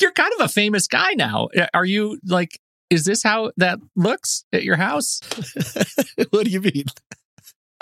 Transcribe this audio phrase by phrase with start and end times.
[0.00, 1.48] you're kind of a famous guy now.
[1.56, 2.60] Uh, are you like?
[2.88, 5.20] Is this how that looks at your house?
[6.30, 6.86] what do you mean?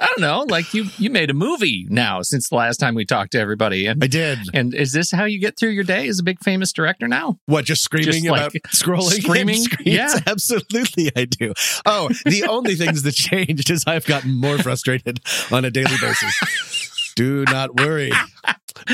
[0.01, 0.45] I don't know.
[0.49, 3.87] Like you, you made a movie now since the last time we talked to everybody,
[3.87, 4.39] and I did.
[4.55, 7.41] and is this how you get through your day as a big famous director now?
[7.47, 9.23] What, just screaming Just, about like, scrolling?
[9.23, 9.65] screaming?
[9.81, 10.15] Yeah.
[10.27, 11.53] absolutely, I do.
[11.85, 16.78] Oh, the only things that changed is I've gotten more frustrated on a daily basis.
[17.19, 18.13] Do not worry.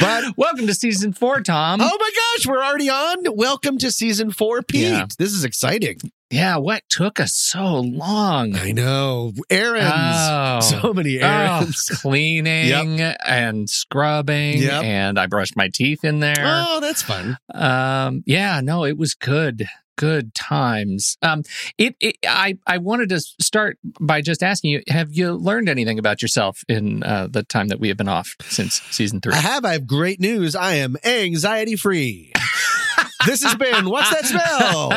[0.01, 1.81] But Welcome to season four, Tom.
[1.83, 3.37] oh my gosh, we're already on.
[3.37, 4.81] Welcome to season four, Pete.
[4.81, 5.07] Yeah.
[5.19, 5.99] This is exciting.
[6.31, 8.57] Yeah, what took us so long?
[8.57, 9.85] I know errands.
[9.95, 10.61] Oh.
[10.81, 11.91] So many Oh, errands.
[12.03, 14.83] cleaning and scrubbing, Yep.
[14.85, 16.35] and I brushed my teeth in there.
[16.41, 17.37] Oh, that's fun.
[17.53, 21.17] Um, yeah, no, it was good, good times.
[21.23, 21.43] Um,
[21.79, 25.99] it, it, I, I wanted to start by just asking you: Have you learned anything
[25.99, 29.35] about yourself in uh, the time that we have been off since season three?
[29.35, 29.65] I have.
[29.65, 30.55] I have great news.
[30.57, 32.33] I am anxiety free.
[33.27, 34.91] this has been What's That Smell?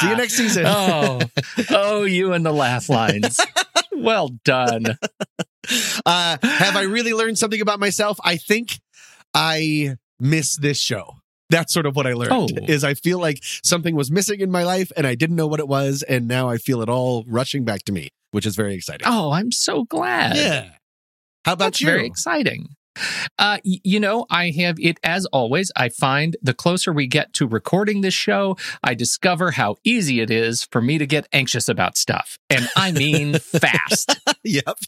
[0.00, 0.64] See you next season.
[0.68, 1.20] oh,
[1.70, 3.40] oh, you and the laugh lines.
[3.92, 4.84] well done.
[6.04, 8.18] Uh, have I really learned something about myself?
[8.22, 8.80] I think
[9.32, 11.14] I miss this show.
[11.54, 12.32] That's sort of what I learned.
[12.32, 12.48] Oh.
[12.68, 15.60] Is I feel like something was missing in my life and I didn't know what
[15.60, 18.74] it was, and now I feel it all rushing back to me, which is very
[18.74, 19.06] exciting.
[19.08, 20.36] Oh, I'm so glad.
[20.36, 20.70] yeah.
[21.44, 21.86] How about That's you?
[21.86, 22.68] very exciting.
[23.38, 25.72] Uh, you know, I have it as always.
[25.74, 30.30] I find the closer we get to recording this show, I discover how easy it
[30.30, 32.38] is for me to get anxious about stuff.
[32.48, 34.16] And I mean fast.
[34.44, 34.78] yep.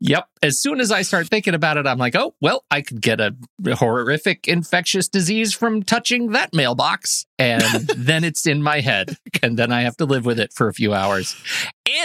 [0.00, 0.28] Yep.
[0.42, 3.20] As soon as I start thinking about it, I'm like, oh, well, I could get
[3.20, 3.34] a
[3.74, 7.26] horrific infectious disease from touching that mailbox.
[7.38, 7.62] And
[7.96, 9.16] then it's in my head.
[9.42, 11.36] And then I have to live with it for a few hours.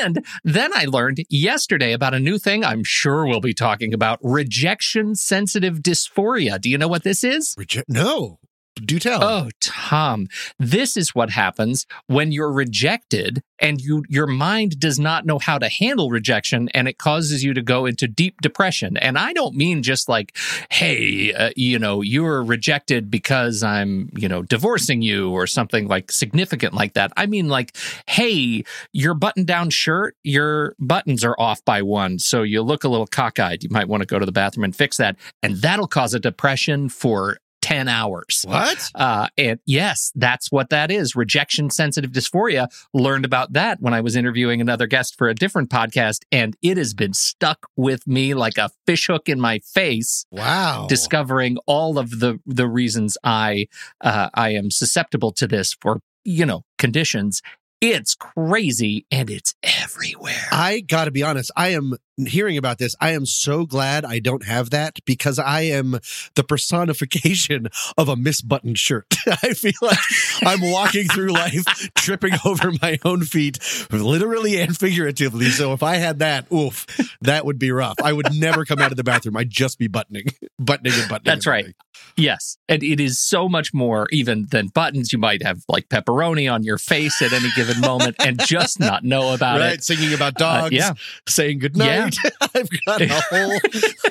[0.01, 4.19] And then I learned yesterday about a new thing I'm sure we'll be talking about
[4.21, 6.59] rejection sensitive dysphoria.
[6.59, 7.55] Do you know what this is?
[7.88, 8.39] No.
[8.83, 9.23] Do tell.
[9.23, 10.27] Oh, Tom,
[10.59, 15.57] this is what happens when you're rejected and you your mind does not know how
[15.57, 18.97] to handle rejection and it causes you to go into deep depression.
[18.97, 20.35] And I don't mean just like,
[20.69, 26.11] hey, uh, you know, you're rejected because I'm, you know, divorcing you or something like
[26.11, 27.13] significant like that.
[27.16, 27.77] I mean like,
[28.07, 33.07] hey, your button-down shirt, your buttons are off by one, so you look a little
[33.07, 33.63] cockeyed.
[33.63, 36.19] You might want to go to the bathroom and fix that, and that'll cause a
[36.19, 38.45] depression for 10 hours.
[38.47, 38.91] what?
[38.93, 41.15] Uh, and yes, that's what that is.
[41.15, 42.67] Rejection sensitive dysphoria.
[42.93, 46.77] Learned about that when I was interviewing another guest for a different podcast, and it
[46.77, 50.27] has been stuck with me like a fishhook in my face.
[50.29, 50.85] Wow.
[50.87, 53.67] Discovering all of the the reasons I
[53.99, 57.41] uh, I am susceptible to this for you know conditions.
[57.81, 60.47] It's crazy and it's everywhere.
[60.51, 61.49] I got to be honest.
[61.57, 62.95] I am hearing about this.
[63.01, 65.99] I am so glad I don't have that because I am
[66.35, 67.67] the personification
[67.97, 69.13] of a misbuttoned shirt.
[69.27, 69.97] I feel like
[70.43, 71.65] I'm walking through life
[71.95, 73.59] tripping over my own feet,
[73.91, 75.49] literally and figuratively.
[75.49, 76.85] So if I had that, oof,
[77.21, 77.95] that would be rough.
[78.03, 79.37] I would never come out of the bathroom.
[79.37, 80.25] I'd just be buttoning,
[80.59, 81.23] buttoning and buttoning.
[81.25, 81.59] That's and right.
[81.63, 81.75] buttoning.
[82.17, 82.57] Yes.
[82.69, 85.11] And it is so much more even than buttons.
[85.11, 89.03] You might have like pepperoni on your face at any given moment and just not
[89.03, 89.73] know about Right.
[89.73, 89.83] it.
[89.83, 90.93] Singing about Uh, dogs, yeah.
[91.27, 92.04] saying goodnight.
[92.55, 93.59] I've got a whole,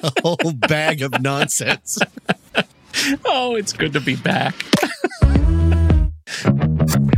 [0.03, 1.99] a whole bag of nonsense.
[3.25, 4.55] Oh, it's good to be back.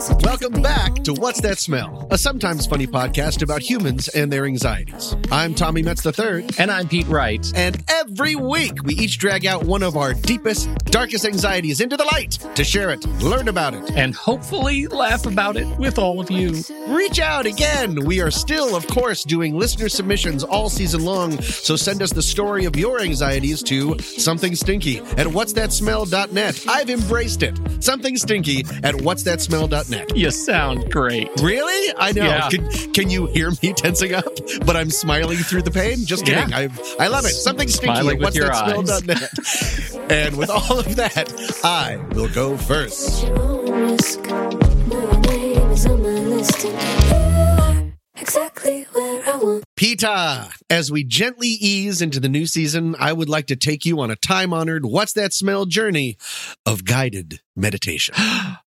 [0.00, 1.12] Welcome back to.
[1.12, 5.14] What's That Smell, a sometimes funny podcast about humans and their anxieties.
[5.30, 7.52] I'm Tommy Metz III, And I'm Pete Wright.
[7.54, 12.04] and every week we each drag out one of our deepest, darkest anxieties into the
[12.12, 16.30] light to share it, learn about it, And hopefully laugh about it with all of
[16.30, 16.54] you.
[16.88, 18.02] reach out again.
[18.06, 22.22] We are still, of course, doing listener submissions all season long, so send us the
[22.22, 26.64] story of your anxieties to something stinky at what'sthatsmell.net.
[26.68, 27.60] I've embraced it.
[27.84, 29.89] Something stinky at what'sthatsmell.net.
[30.14, 31.28] You sound great.
[31.40, 31.94] Really?
[31.98, 32.24] I know.
[32.24, 32.48] Yeah.
[32.48, 34.24] Can, can you hear me tensing up?
[34.66, 36.04] But I'm smiling through the pain.
[36.04, 36.50] Just kidding.
[36.50, 36.68] Yeah.
[36.98, 37.30] I I love it.
[37.30, 37.94] Something stinky.
[37.94, 40.10] Smiling what's your that smell.net.
[40.10, 41.32] and with all of that,
[41.64, 43.26] I will go first.
[43.26, 44.22] Your own risk.
[44.22, 44.50] Now
[44.90, 46.64] your name is on my list.
[46.64, 49.64] And you are exactly where I want.
[49.76, 54.00] Pita, as we gently ease into the new season, I would like to take you
[54.00, 56.16] on a time honored What's That Smell journey
[56.66, 58.14] of guided meditation.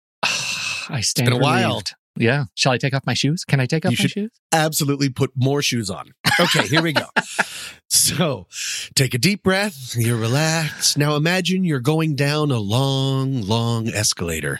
[0.90, 1.82] I stand been a while.
[2.20, 2.46] Yeah.
[2.56, 3.44] Shall I take off my shoes?
[3.44, 4.32] Can I take off You my shoes?
[4.52, 6.12] Absolutely put more shoes on.
[6.40, 7.06] Okay, here we go.
[7.90, 8.48] So
[8.96, 9.96] take a deep breath.
[9.96, 10.98] You're relaxed.
[10.98, 14.60] Now imagine you're going down a long, long escalator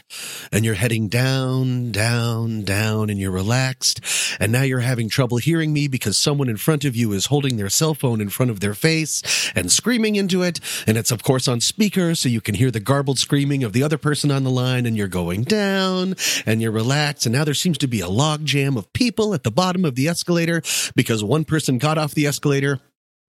[0.50, 4.00] and you're heading down, down, down, and you're relaxed.
[4.40, 7.58] And now you're having trouble hearing me because someone in front of you is holding
[7.58, 10.58] their cell phone in front of their face and screaming into it.
[10.86, 13.82] And it's, of course, on speaker, so you can hear the garbled screaming of the
[13.82, 14.86] other person on the line.
[14.86, 16.14] And you're going down
[16.46, 17.26] and you're relaxed.
[17.26, 20.06] And now there seems to be a logjam of people at the bottom of the
[20.06, 20.60] escalator
[20.94, 22.78] because one person got off the escalator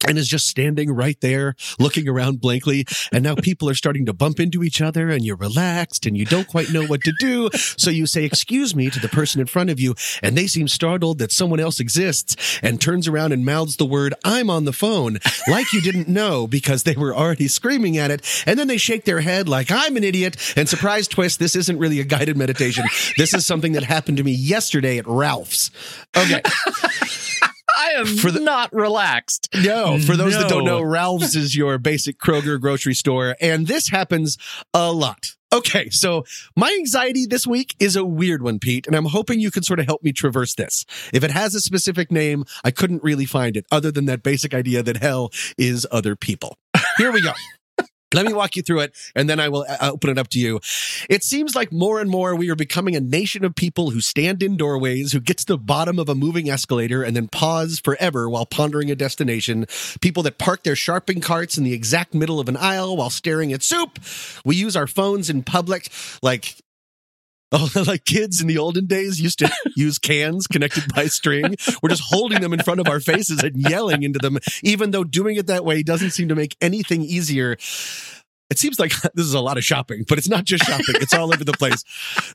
[0.08, 2.86] and is just standing right there looking around blankly.
[3.12, 6.26] And now people are starting to bump into each other and you're relaxed and you
[6.26, 7.50] don't quite know what to do.
[7.54, 9.96] So you say, excuse me to the person in front of you.
[10.24, 14.14] And they seem startled that someone else exists and turns around and mouths the word,
[14.24, 18.44] I'm on the phone like you didn't know because they were already screaming at it.
[18.46, 21.40] And then they shake their head like I'm an idiot and surprise twist.
[21.40, 22.86] This isn't really a guided meditation.
[23.18, 25.72] This is something that happened to me yesterday at Ralph's.
[26.16, 26.42] Okay.
[27.90, 29.50] I am For the- not relaxed.
[29.56, 33.90] No, for those that don't know, Ralph's is your basic Kroger grocery store, and this
[33.90, 34.38] happens
[34.74, 35.36] a lot.
[35.52, 36.26] Okay, so
[36.56, 39.80] my anxiety this week is a weird one, Pete, and I'm hoping you can sort
[39.80, 40.86] of help me traverse this.
[41.12, 44.54] If it has a specific name, I couldn't really find it other than that basic
[44.54, 46.56] idea that hell is other people.
[46.98, 47.32] Here we go.
[48.14, 50.40] Let me walk you through it and then I will uh, open it up to
[50.40, 50.60] you.
[51.10, 54.42] It seems like more and more we are becoming a nation of people who stand
[54.42, 58.30] in doorways, who get to the bottom of a moving escalator and then pause forever
[58.30, 59.68] while pondering a destination.
[60.02, 63.54] People that park their shopping carts in the exact middle of an aisle while staring
[63.54, 64.00] at soup.
[64.44, 65.90] We use our phones in public
[66.24, 66.56] like
[67.52, 71.56] Oh, like kids in the olden days used to use cans connected by string.
[71.82, 75.04] We're just holding them in front of our faces and yelling into them, even though
[75.04, 77.58] doing it that way doesn't seem to make anything easier.
[78.52, 80.96] It seems like this is a lot of shopping, but it's not just shopping.
[81.02, 81.84] It's all over the place.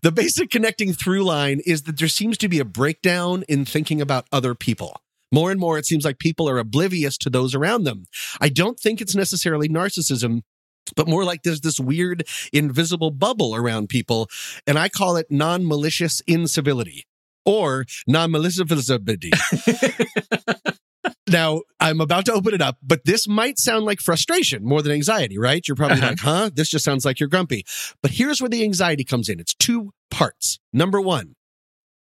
[0.02, 4.00] The basic connecting through line is that there seems to be a breakdown in thinking
[4.00, 5.00] about other people.
[5.32, 8.04] More and more, it seems like people are oblivious to those around them.
[8.40, 10.42] I don't think it's necessarily narcissism,
[10.96, 14.28] but more like there's this weird invisible bubble around people.
[14.66, 17.04] And I call it non malicious incivility
[17.44, 19.30] or non maliciability.
[21.28, 24.92] now, I'm about to open it up, but this might sound like frustration more than
[24.92, 25.66] anxiety, right?
[25.66, 26.08] You're probably Uh-huh.
[26.10, 26.50] like, huh?
[26.54, 27.64] This just sounds like you're grumpy.
[28.02, 30.58] But here's where the anxiety comes in it's two parts.
[30.72, 31.34] Number one,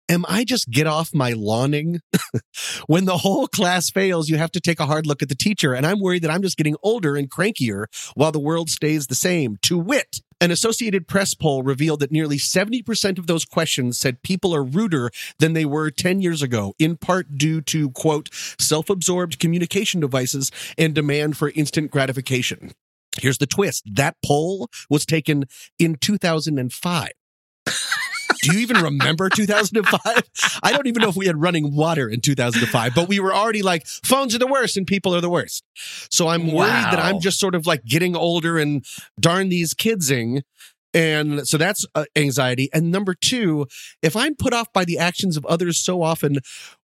[0.07, 1.99] Am I just get off my lawning?
[2.87, 5.73] when the whole class fails, you have to take a hard look at the teacher.
[5.73, 9.15] And I'm worried that I'm just getting older and crankier while the world stays the
[9.15, 9.57] same.
[9.63, 14.53] To wit, an Associated Press poll revealed that nearly 70% of those questions said people
[14.53, 15.09] are ruder
[15.39, 18.29] than they were 10 years ago, in part due to, quote,
[18.59, 22.73] self absorbed communication devices and demand for instant gratification.
[23.17, 25.45] Here's the twist that poll was taken
[25.79, 27.09] in 2005.
[28.45, 30.23] Do you even remember 2005?
[30.61, 33.63] I don't even know if we had running water in 2005, but we were already
[33.63, 35.63] like, phones are the worst and people are the worst.
[36.11, 38.85] So I'm worried that I'm just sort of like getting older and
[39.19, 40.43] darn these kidsing.
[40.95, 42.69] And so that's uh, anxiety.
[42.73, 43.67] And number two,
[44.01, 46.37] if I'm put off by the actions of others so often,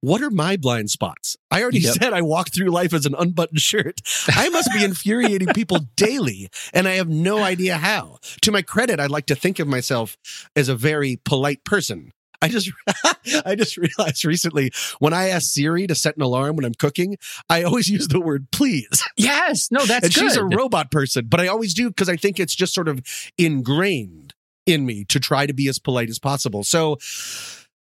[0.02, 1.38] what are my blind spots?
[1.52, 1.94] I already Yep.
[2.02, 4.02] said I walk through life as an unbuttoned shirt.
[4.28, 8.18] I must be infuriating people daily, and I have no idea how.
[8.42, 10.18] To my credit, I'd like to think of myself
[10.56, 12.12] as a very polite person.
[12.42, 12.72] I just
[13.46, 17.18] I just realized recently when I ask Siri to set an alarm when I'm cooking,
[17.50, 19.04] I always use the word please.
[19.18, 20.22] Yes, no, that's and good.
[20.22, 23.02] she's a robot person, but I always do because I think it's just sort of
[23.38, 24.34] ingrained
[24.66, 26.64] in me to try to be as polite as possible.
[26.64, 26.98] So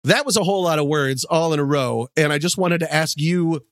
[0.03, 2.07] that was a whole lot of words all in a row.
[2.15, 3.65] And I just wanted to ask you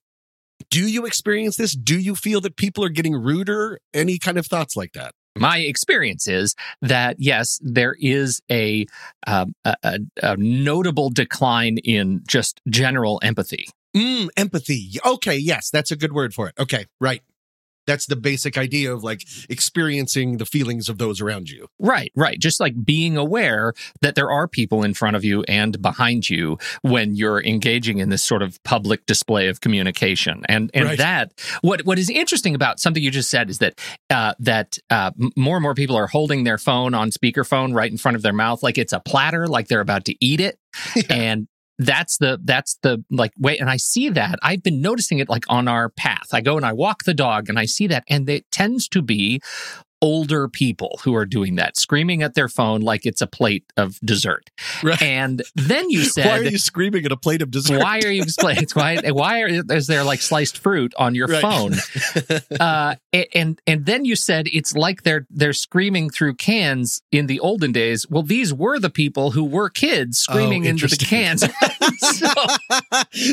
[0.69, 1.75] do you experience this?
[1.75, 3.79] Do you feel that people are getting ruder?
[3.93, 5.13] Any kind of thoughts like that?
[5.35, 8.85] my experience is that yes, there is a,
[9.25, 13.65] um, a, a, notable decline in just general empathy.
[13.95, 14.99] Mm, empathy.
[15.05, 16.55] Okay, yes, that's a good word for it.
[16.59, 17.21] Okay, right.
[17.87, 21.67] That's the basic idea of like experiencing the feelings of those around you.
[21.79, 22.39] Right, right.
[22.39, 26.57] Just like being aware that there are people in front of you and behind you
[26.81, 30.43] when you're engaging in this sort of public display of communication.
[30.49, 30.97] And and Right.
[30.97, 35.11] that what what is interesting about something you just said is that uh, that uh,
[35.35, 38.33] more and more people are holding their phone on speakerphone right in front of their
[38.33, 40.59] mouth, like it's a platter, like they're about to eat it.
[41.09, 41.47] And
[41.79, 44.39] that's the that's the like wait and i see that.
[44.41, 46.27] I've been noticing it like on our path.
[46.31, 49.01] I go and i walk the dog and i see that and it tends to
[49.01, 49.41] be
[50.03, 53.97] older people who are doing that, screaming at their phone like it's a plate of
[54.03, 54.49] dessert.
[54.83, 55.01] Right.
[55.01, 57.79] And then you said, Why are you screaming at a plate of dessert?
[57.81, 61.41] why are you explaining why why are, is there like sliced fruit on your Right.
[61.41, 61.73] phone
[62.59, 62.95] uh
[63.33, 67.71] and and then you said it's like they're they're screaming through cans in the olden
[67.71, 71.41] days well these were the people who were kids screaming Oh, into the cans
[71.99, 72.27] so,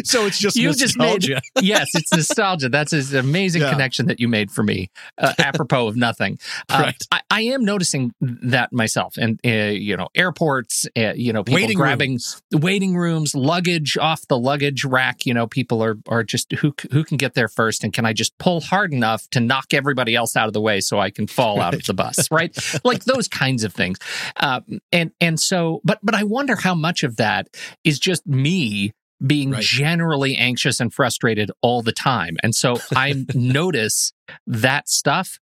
[0.05, 1.41] so it's just You just made- nostalgia.
[1.61, 3.71] yes it's nostalgia that's an amazing Yeah.
[3.73, 7.03] connection that you made for me uh, apropos of nothing uh, Right.
[7.13, 11.61] I, I am noticing that myself and uh, you know airports uh, you know people
[11.61, 12.43] Waiting grabbing rooms.
[12.53, 15.25] waiting rooms, luggage off the luggage rack.
[15.27, 18.13] You know, people are are just who who can get there first, and can I
[18.13, 21.27] just pull hard enough to knock everybody else out of the way so I can
[21.27, 22.57] fall out of the bus, right?
[22.85, 23.99] Like those kinds of things.
[24.37, 24.61] Uh,
[24.93, 27.49] and and so, but but I wonder how much of that
[27.85, 28.93] is just me
[29.27, 29.63] being Right.
[29.63, 34.13] generally anxious and frustrated all the time, and so I notice
[34.47, 35.39] that stuff.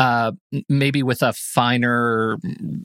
[0.00, 0.32] Uh,
[0.66, 2.38] maybe with a finer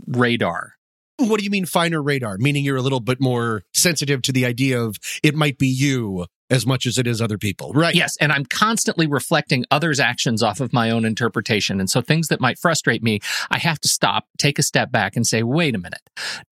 [0.06, 0.74] radar.
[1.18, 2.38] What do you mean finer radar?
[2.38, 6.26] Meaning you're a little bit more sensitive to the idea of it might be you
[6.50, 7.96] as much as it is other people, right?
[7.96, 11.80] Yes, and I'm constantly reflecting others' actions off of my own interpretation.
[11.80, 15.16] And so things that might frustrate me, I have to stop, take a step back
[15.16, 16.02] and say, wait a minute.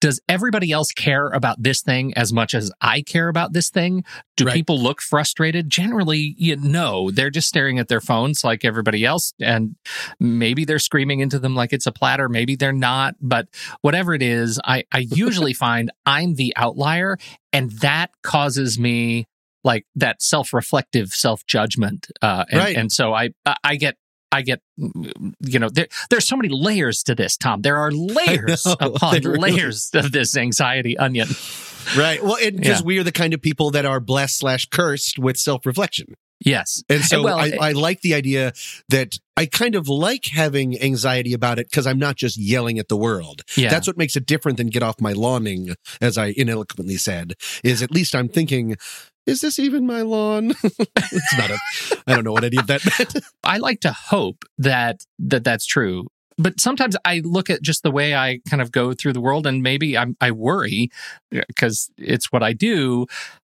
[0.00, 4.04] Does everybody else care about this thing as much as I care about this thing?
[4.36, 4.54] Do Right.
[4.54, 5.70] people look frustrated?
[5.70, 9.32] Generally, you know, they're just staring at their phones like everybody else.
[9.40, 9.76] And
[10.18, 12.28] maybe they're screaming into them like it's a platter.
[12.28, 13.14] Maybe they're not.
[13.20, 13.46] But
[13.82, 17.16] whatever it is, I, I usually find I'm the outlier.
[17.52, 19.26] And that causes me
[19.64, 22.76] like that self-reflective self-judgment uh and, Right.
[22.76, 23.30] and so i
[23.64, 23.96] i get
[24.32, 28.64] i get you know there, there's so many layers to this tom there are layers
[28.66, 28.76] know.
[28.80, 31.28] upon really layers of this anxiety onion
[31.98, 32.24] Right.
[32.24, 32.80] Well, it Yeah.
[32.82, 36.14] we are the kind of people that are blessed slash cursed with self reflection.
[36.42, 38.54] yes And so well, I, it- I like the idea
[38.88, 42.88] that I kind of like having anxiety about it because I'm not just yelling at
[42.88, 43.42] the world.
[43.54, 47.34] yeah That's what makes it different than get off my lawning, as I ineloquently said,
[47.62, 48.76] is at least I'm thinking,
[49.26, 50.50] is this even my lawn?
[50.62, 51.58] it's not a,
[52.06, 53.14] I don't know what any of that meant.
[53.44, 56.08] I like to hope that that that's true.
[56.36, 59.46] But sometimes I look at just the way I kind of go through the world,
[59.46, 60.90] and maybe I'm, I worry
[61.30, 63.06] because it's what I do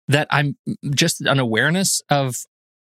[0.09, 0.57] that I'm
[0.95, 2.37] just an awareness of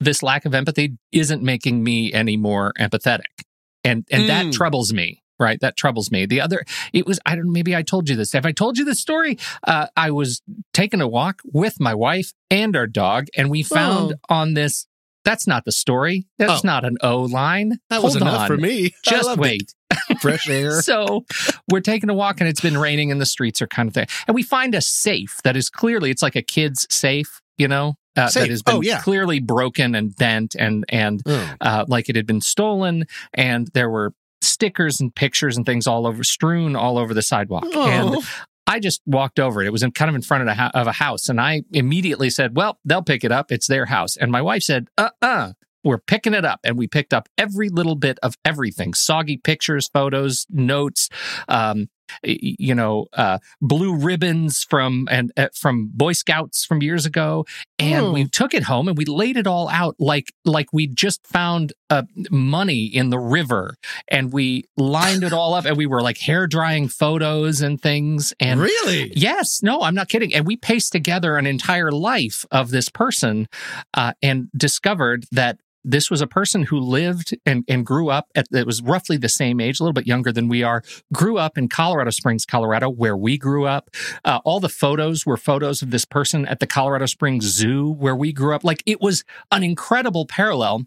[0.01, 3.45] this lack of empathy isn't making me any more empathetic,
[3.85, 4.53] and and that Mm.
[4.53, 5.22] troubles me.
[5.43, 6.25] Right, that troubles me.
[6.27, 7.53] The other, it was I don't.
[7.53, 8.33] Maybe I told you this.
[8.33, 9.39] Have I told you this story?
[9.67, 10.41] Uh, I was
[10.73, 14.87] taking a walk with my wife and our dog, and we found on this.
[15.25, 16.27] That's not the story.
[16.39, 16.67] That's Oh.
[16.67, 17.79] not an O line.
[17.91, 18.93] That was Hold enough for me.
[19.05, 19.73] Just wait.
[20.11, 20.19] it.
[20.21, 20.81] Fresh air.
[20.83, 21.25] So
[21.71, 24.07] we're taking a walk and it's been raining and the streets are kind of there.
[24.27, 27.95] And we find a safe that is clearly, it's like a kid's safe, you know,
[28.17, 29.01] uh, that has been Oh, yeah.
[29.01, 31.55] clearly broken and bent and, and Oh.
[31.61, 33.05] uh, like it had been stolen.
[33.33, 37.65] And there were stickers and pictures and things all over, strewn all over the sidewalk.
[37.65, 38.23] And Oh.
[38.67, 39.67] I just walked over it.
[39.67, 41.29] It was in, kind of in front of a, of a house.
[41.29, 43.51] And I immediately said, well, they'll pick it up.
[43.51, 44.17] It's their house.
[44.17, 45.53] And my wife said, uh uh
[45.85, 46.61] we're picking it up.
[46.63, 51.09] And we picked up every little bit of everything soggy pictures, photos, notes,
[51.49, 51.89] um,
[52.23, 57.45] you know, uh, blue ribbons from and uh, from Boy Scouts from years ago,
[57.79, 58.13] and Oh.
[58.13, 61.73] we took it home and we laid it all out like like we just found
[61.91, 63.75] uh, money in the river,
[64.09, 68.33] and we lined it all up, and we were like hair drying photos and things,
[68.41, 69.13] and really?
[69.15, 70.33] Yes, no, I'm not kidding.
[70.35, 73.49] And we paced together an entire life of this person
[73.95, 78.47] uh, and discovered that this was a person who lived and, and grew up at,
[78.53, 81.59] it was roughly the same age, a little bit younger than we are, grew up
[81.59, 83.91] in Colorado Springs, Colorado, where we grew up.
[84.25, 88.17] Uh, all the photos were photos of this person at the Colorado Springs Zoo, where
[88.17, 88.65] we grew up.
[88.65, 90.87] Like it was an incredible parallel.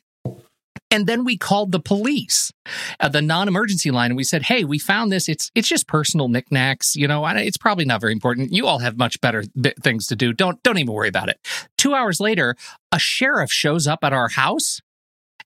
[0.92, 2.54] And then we called the police,
[3.00, 5.28] uh, the non-emergency line, and we said, "Hey, we found this.
[5.28, 6.96] It's it's just personal knickknacks.
[6.96, 8.54] You know, it's probably not very important.
[8.54, 9.44] You all have much better
[9.82, 10.32] things to do.
[10.32, 11.40] Don't don't even worry about it."
[11.78, 12.56] Two hours later,
[12.92, 14.82] a sheriff shows up at our house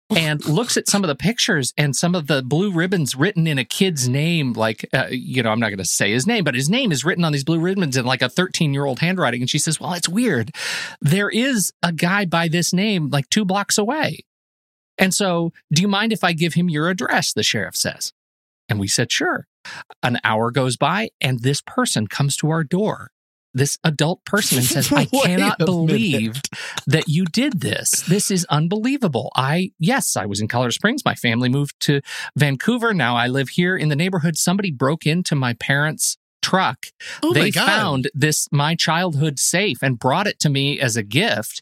[0.10, 3.58] and looks at some of the pictures and some of the blue ribbons written in
[3.58, 4.54] a kid's name.
[4.54, 7.06] Like, uh, you know, I'm not going to say his name, but his name is
[7.06, 9.42] written on these blue ribbons in like a 13 year old handwriting.
[9.42, 10.52] And she says, "Well, it's weird.
[11.02, 14.26] There is a guy by this name like two blocks away."
[14.98, 17.32] And so, do you mind if I give him your address?
[17.32, 18.12] The sheriff says.
[18.68, 19.48] And we said, sure.
[20.04, 23.12] An hour goes by, and this person comes to our door,
[23.54, 26.42] this adult person, and says, I cannot believe
[26.88, 27.92] that you did this.
[28.02, 29.32] This is unbelievable.
[29.36, 31.04] I, yes, I was in Colorado Springs.
[31.06, 32.02] My family moved to
[32.36, 32.94] Vancouver.
[32.94, 34.38] Now I live here in the neighborhood.
[34.38, 36.88] Somebody broke into my parents' truck
[37.22, 41.62] Oh they found this my childhood safe and brought it to me as a gift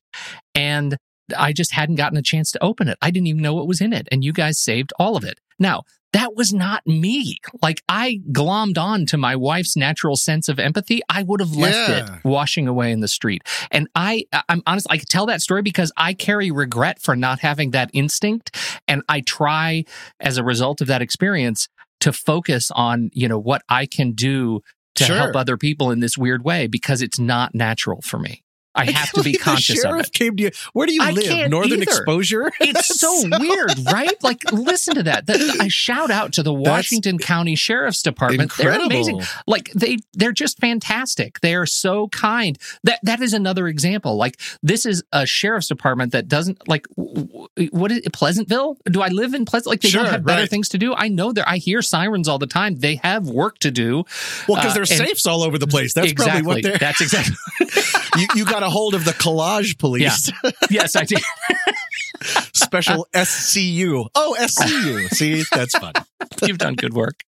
[0.54, 0.98] and
[1.36, 2.98] I just hadn't gotten a chance to open it.
[3.02, 4.08] I didn't even know what was in it.
[4.12, 5.40] And you guys saved all of it.
[5.60, 7.38] Now, that was not me.
[7.62, 11.02] Like I glommed on to my wife's natural sense of empathy.
[11.10, 12.16] I would have left Yeah.
[12.16, 13.42] it washing away in the street.
[13.72, 17.40] And I, I'm honest, I could tell that story because I carry regret for not
[17.40, 18.56] having that instinct.
[18.88, 19.84] And I try
[20.22, 21.68] as a result of that experience
[22.00, 24.62] to focus on, you know, what I can do
[24.96, 25.16] to Sure.
[25.18, 28.44] help other people in this weird way because it's not natural for me.
[28.78, 30.12] I have to be conscious of it.
[30.14, 30.52] Came to you.
[30.74, 31.50] Where do you I live?
[31.50, 31.84] Northern either.
[31.84, 32.52] exposure.
[32.62, 34.14] It's so weird, right?
[34.24, 35.26] Like, listen to that.
[35.28, 38.52] That- I shout out to the Washington County Sheriff's Department.
[38.58, 38.92] They're Incredible.
[38.96, 39.22] amazing.
[39.48, 41.40] Like they, they're just fantastic.
[41.42, 42.58] They are so kind.
[42.84, 44.16] That that is another example.
[44.18, 48.78] Like this is a sheriff's department that doesn't like what is it, Pleasantville?
[48.86, 49.68] Do I live in Pleasant?
[49.68, 50.50] Like they Sure, don't have better right.
[50.50, 50.94] things to do.
[50.94, 51.48] I know there.
[51.48, 52.76] I hear sirens all the time.
[52.76, 54.04] They have work to do.
[54.48, 55.94] Well, because Uh, there's safes all over the place.
[55.94, 56.44] That's exactly.
[56.44, 56.78] probably what they're.
[56.78, 57.36] That's exactly.
[58.18, 60.32] you, you got a hold of the collage police.
[60.70, 61.20] yes, I did.
[62.54, 64.08] Special SCU.
[64.16, 65.08] Oh, SCU.
[65.10, 65.94] See, that's fun.
[66.44, 67.24] You've done good work.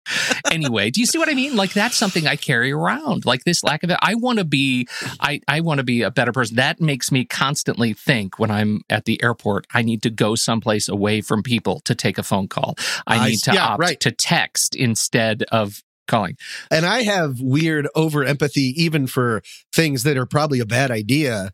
[0.51, 1.57] Anyway, do you see what I mean?
[1.57, 3.27] Like that's something I carry around.
[3.27, 3.99] Like this lack of it.
[4.01, 4.87] I want to be
[5.21, 6.57] I I want to be a better person.
[6.57, 10.89] That makes me constantly think when I'm at the airport, I need to go someplace
[10.89, 12.77] away from people to take a phone call.
[13.07, 14.01] I I need s- to yeah, opt right.
[14.01, 16.37] to text instead of calling.
[16.71, 19.43] And I have weird over empathy even for
[19.75, 21.53] things that are probably a bad idea.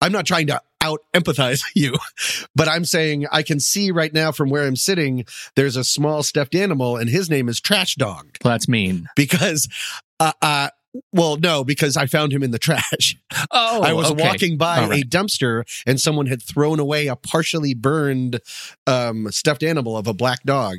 [0.00, 1.94] I'm not trying to out empathize you,
[2.54, 6.22] but I'm saying I can see right now from where I'm sitting, there's a small
[6.22, 9.08] stuffed animal and his name is Trash Dog Well, that's mean.
[9.14, 9.68] because,
[10.18, 10.68] uh, uh,
[11.12, 13.16] well, no, because I found him in the trash.
[13.50, 14.22] Oh, I was okay.
[14.22, 15.02] walking by right.
[15.02, 18.40] a dumpster and someone had thrown away a partially burned
[18.86, 20.78] um, stuffed animal of a black dog.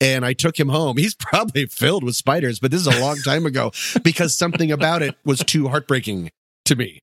[0.00, 0.96] And I took him home.
[0.96, 3.72] He's probably filled with spiders, but this is a long time ago
[4.02, 6.30] because something about it was too heartbreaking
[6.66, 7.00] to me.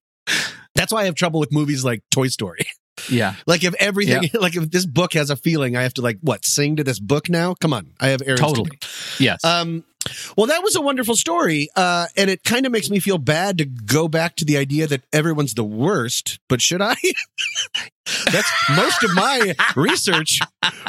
[0.74, 2.66] That's why I have trouble with movies like Toy Story.
[3.10, 3.34] Yeah.
[3.46, 6.44] Like if everything, like if this book has a feeling, I have to like what
[6.44, 7.54] sing to this book now.
[7.54, 8.70] Come on, I have errands to Totally.
[8.70, 8.88] do.
[9.20, 9.44] Yes.
[9.44, 9.84] Um,
[10.36, 13.58] well, that was a wonderful story, uh, and it kind of makes me feel bad
[13.58, 16.38] to go back to the idea that everyone's the worst.
[16.48, 16.96] But should I?
[18.32, 20.40] That's most of my research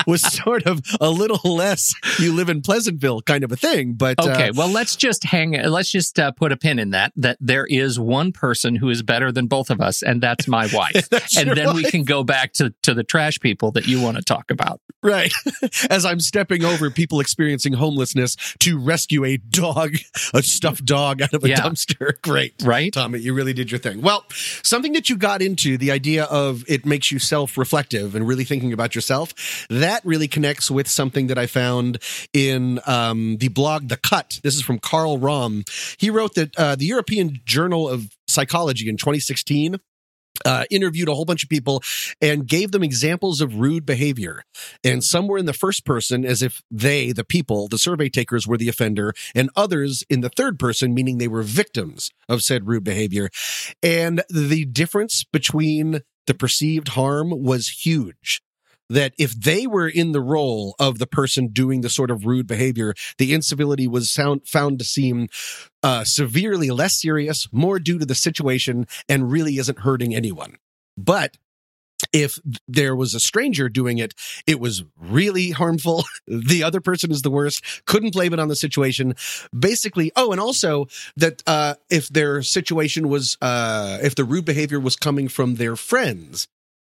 [0.06, 3.94] was sort of a little less "you live in Pleasantville" kind of a thing.
[3.94, 5.52] But uh, Okay, well, let's just hang.
[5.52, 7.12] Let's just uh, put a pin in that.
[7.16, 10.68] That there is one person who is better than both of us, and that's my
[10.74, 11.10] wife.
[11.18, 14.18] That's and then we can go back to to the trash people that you want
[14.18, 14.82] to talk about.
[15.04, 15.32] right
[15.90, 19.96] as I'm stepping over people experiencing homelessness to rescue a dog,
[20.34, 21.58] a stuffed dog out of a Yeah.
[21.62, 22.14] dumpster.
[22.22, 22.54] Great.
[22.64, 22.92] Right?
[22.94, 24.02] Tommy, you really did your thing.
[24.02, 24.26] Well,
[24.64, 28.44] something that you got into, the idea of it makes you self reflective and really
[28.44, 32.00] thinking about yourself, that really connects with something that I found
[32.34, 34.40] in um, the blog The Cut.
[34.44, 35.64] This is from Carl Rom.
[35.98, 39.80] He wrote that uh, the European Journal of Psychology in 2016
[40.46, 41.82] uh, interviewed a whole bunch of people
[42.22, 44.44] and gave them examples of rude behavior.
[44.84, 48.48] And some were in the first person as if they, the people, the survey takers,
[48.48, 52.68] were the offender, and others in the third person, meaning they were victims of said
[52.68, 53.30] rude behavior.
[53.82, 58.42] And the difference between the perceived harm was huge.
[58.90, 62.48] That if they were in the role of the person doing the sort of rude
[62.48, 65.28] behavior, the incivility was sound, found to seem
[65.84, 70.56] uh, severely less serious, more due to the situation, and really isn't hurting anyone.
[70.96, 71.36] But
[72.14, 74.14] if there was a stranger doing it,
[74.46, 76.04] it was really harmful.
[76.28, 77.64] the other person is the worst.
[77.86, 79.16] Couldn't blame it on the situation.
[79.58, 84.80] Basically, oh, and also that uh, if their situation was, uh, if the rude behavior
[84.80, 86.48] was coming from their friends,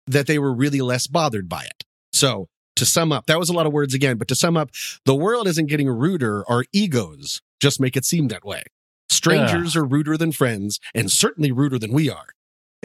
[0.08, 1.84] that they were really less bothered by it.
[2.14, 4.70] So to sum up, that was a lot of words again, but to sum up,
[5.06, 6.44] the world isn't getting ruder.
[6.50, 8.64] Our egos just make it seem that way.
[9.10, 12.28] Strangers are ruder than friends and certainly ruder than we are.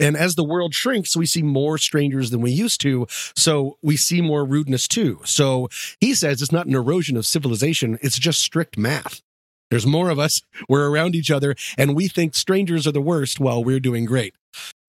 [0.01, 3.07] And as the world shrinks, we see more strangers than we used to.
[3.35, 5.21] So we see more rudeness too.
[5.23, 7.99] So he says it's not an erosion of civilization.
[8.01, 9.21] It's just strict math.
[9.69, 10.41] There's more of us.
[10.67, 14.33] We're around each other and we think strangers are the worst while we're doing great.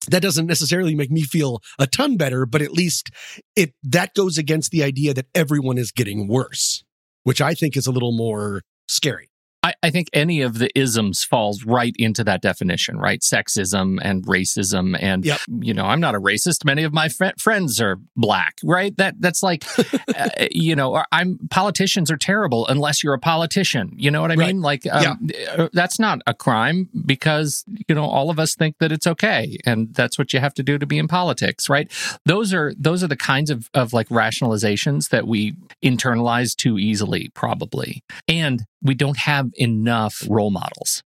[0.08, 3.10] That doesn't necessarily make me feel a ton better, but at least
[3.54, 6.82] it, that goes against the idea that everyone is getting worse,
[7.22, 9.28] which I think is a little more scary.
[9.64, 13.20] I, I think any of the isms falls right into that definition, right?
[13.20, 15.40] Sexism and racism, and Yep.
[15.60, 16.64] you know, I'm not a racist.
[16.64, 18.96] Many of my fri friends are black, right?
[18.96, 19.64] That that's like,
[20.18, 23.92] uh, you know, I'm politicians are terrible unless you're a politician.
[23.96, 24.48] You know what I Right.
[24.48, 24.62] mean?
[24.62, 28.90] Like, um, uh, that's not a crime because you know all of us think that
[28.90, 31.90] it's okay, and that's what you have to do to be in politics, right?
[32.26, 37.30] Those are those are the kinds of of like rationalizations that we internalize too easily,
[37.34, 41.02] probably, and we don't have enough role models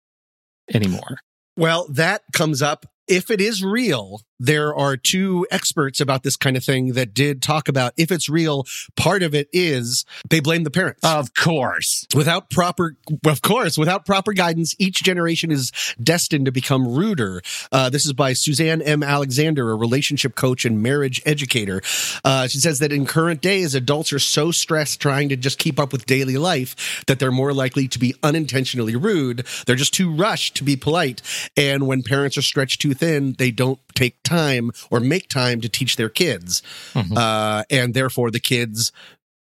[0.73, 1.17] anymore.
[1.57, 2.85] Well, that comes up.
[3.07, 7.43] If it is real there are two experts about this kind of thing that did
[7.43, 11.01] talk about if it's real, part of it is they blame the parents.
[11.03, 12.07] Of course.
[12.15, 17.43] without proper, of course, without proper guidance, each generation is destined to become ruder.
[17.71, 19.03] Uh, this is by Suzanne M.
[19.03, 21.83] Alexander, a relationship coach and marriage educator.
[22.23, 25.79] Uh, she says that in current days, adults are so stressed trying to just keep
[25.79, 29.45] up with daily life that they're more likely to be unintentionally rude.
[29.67, 31.21] They're just too rushed to be polite.
[31.55, 35.69] And when parents are stretched too thin, they don't take time or make time to
[35.69, 36.61] teach their kids.
[36.93, 37.17] Mhm.
[37.17, 38.91] Uh, and therefore the kids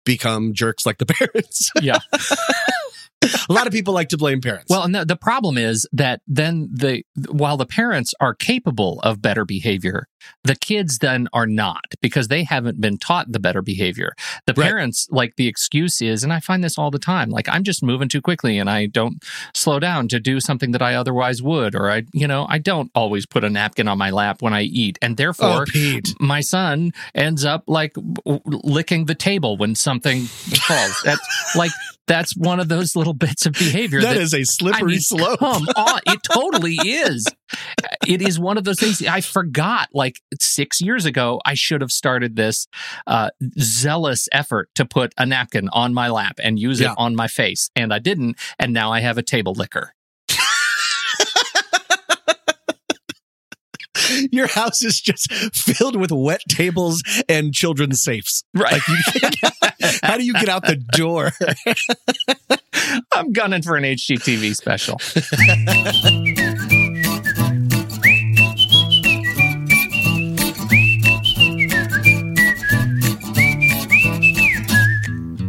[0.05, 1.71] become jerks like the parents.
[1.81, 1.99] Yeah.
[3.23, 4.67] A lot of people like to blame parents.
[4.71, 9.21] Well, and the, the problem is that then the while the parents are capable of
[9.21, 10.07] better behavior,
[10.43, 14.15] the kids then are not because they haven't been taught the better behavior.
[14.47, 14.67] The Right.
[14.69, 17.83] parents like the excuse is, and I find this all the time, like I'm just
[17.83, 19.23] moving too quickly and I don't
[19.55, 22.91] slow down to do something that I otherwise would, or I, you know, I don't
[22.95, 26.93] always put a napkin on my lap when I eat, and therefore oh, my son
[27.15, 31.03] ends up like licking the table when something falls.
[31.05, 31.71] That's like
[32.11, 35.39] that's one of those little bits of behavior That that is a slippery mean, slope.
[35.39, 37.25] Come on, it totally is.
[38.07, 39.89] It is one of those things I forgot.
[39.93, 42.67] Like six years ago, I should have started this
[43.07, 46.93] uh, zealous effort to put a napkin on my lap and use Yeah.
[46.93, 48.37] it on my face, and I didn't.
[48.59, 49.95] And now I have a table licker.
[54.31, 58.45] Your house is just filled with wet tables and children's safes.
[58.55, 58.73] Right.
[58.73, 59.49] Like, you,
[60.03, 61.33] how do you get out the door?
[63.13, 64.99] I'm gunning for an HGTV special.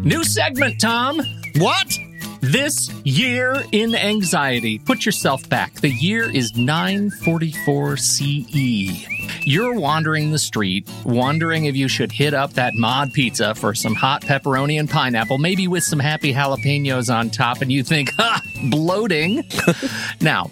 [0.04, 1.21] New segment, Tom.
[1.58, 2.00] What?
[2.41, 4.80] This year in anxiety.
[4.80, 5.75] Put yourself back.
[5.75, 9.06] The year is 944 CE.
[9.43, 13.93] You're wandering the street, wondering if you should hit up that mod pizza for some
[13.93, 18.41] hot pepperoni and pineapple, maybe with some happy jalapenos on top, and you think, ha,
[18.69, 19.43] bloating.
[20.21, 20.49] now,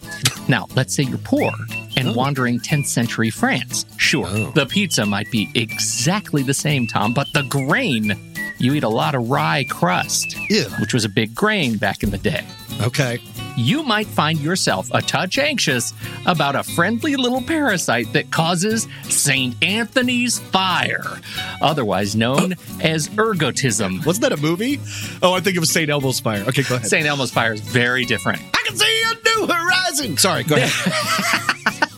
[0.48, 1.52] now, let's say you're poor
[1.98, 2.14] and oh.
[2.14, 3.86] wandering 10th century France.
[3.98, 4.52] Sure, Oh.
[4.52, 8.16] the pizza might be exactly the same, Tom, but the grain,
[8.60, 10.66] you eat a lot of rye crust Ew.
[10.80, 12.46] which was a big grain back in the day.
[12.82, 13.20] Okay.
[13.58, 15.94] You might find yourself a touch anxious
[16.26, 19.54] about a friendly little parasite that causes St.
[19.62, 21.20] Anthony's fire,
[21.62, 24.06] otherwise known as ergotism.
[24.06, 24.80] Wasn't that a movie?
[25.22, 25.90] Oh, I think it was St.
[25.90, 26.44] Elmo's Fire.
[26.48, 26.88] Okay, go ahead.
[26.88, 27.06] St.
[27.06, 28.40] Elmo's fire is very different.
[28.54, 30.16] I can see a new horizon.
[30.18, 31.84] Sorry, go ahead.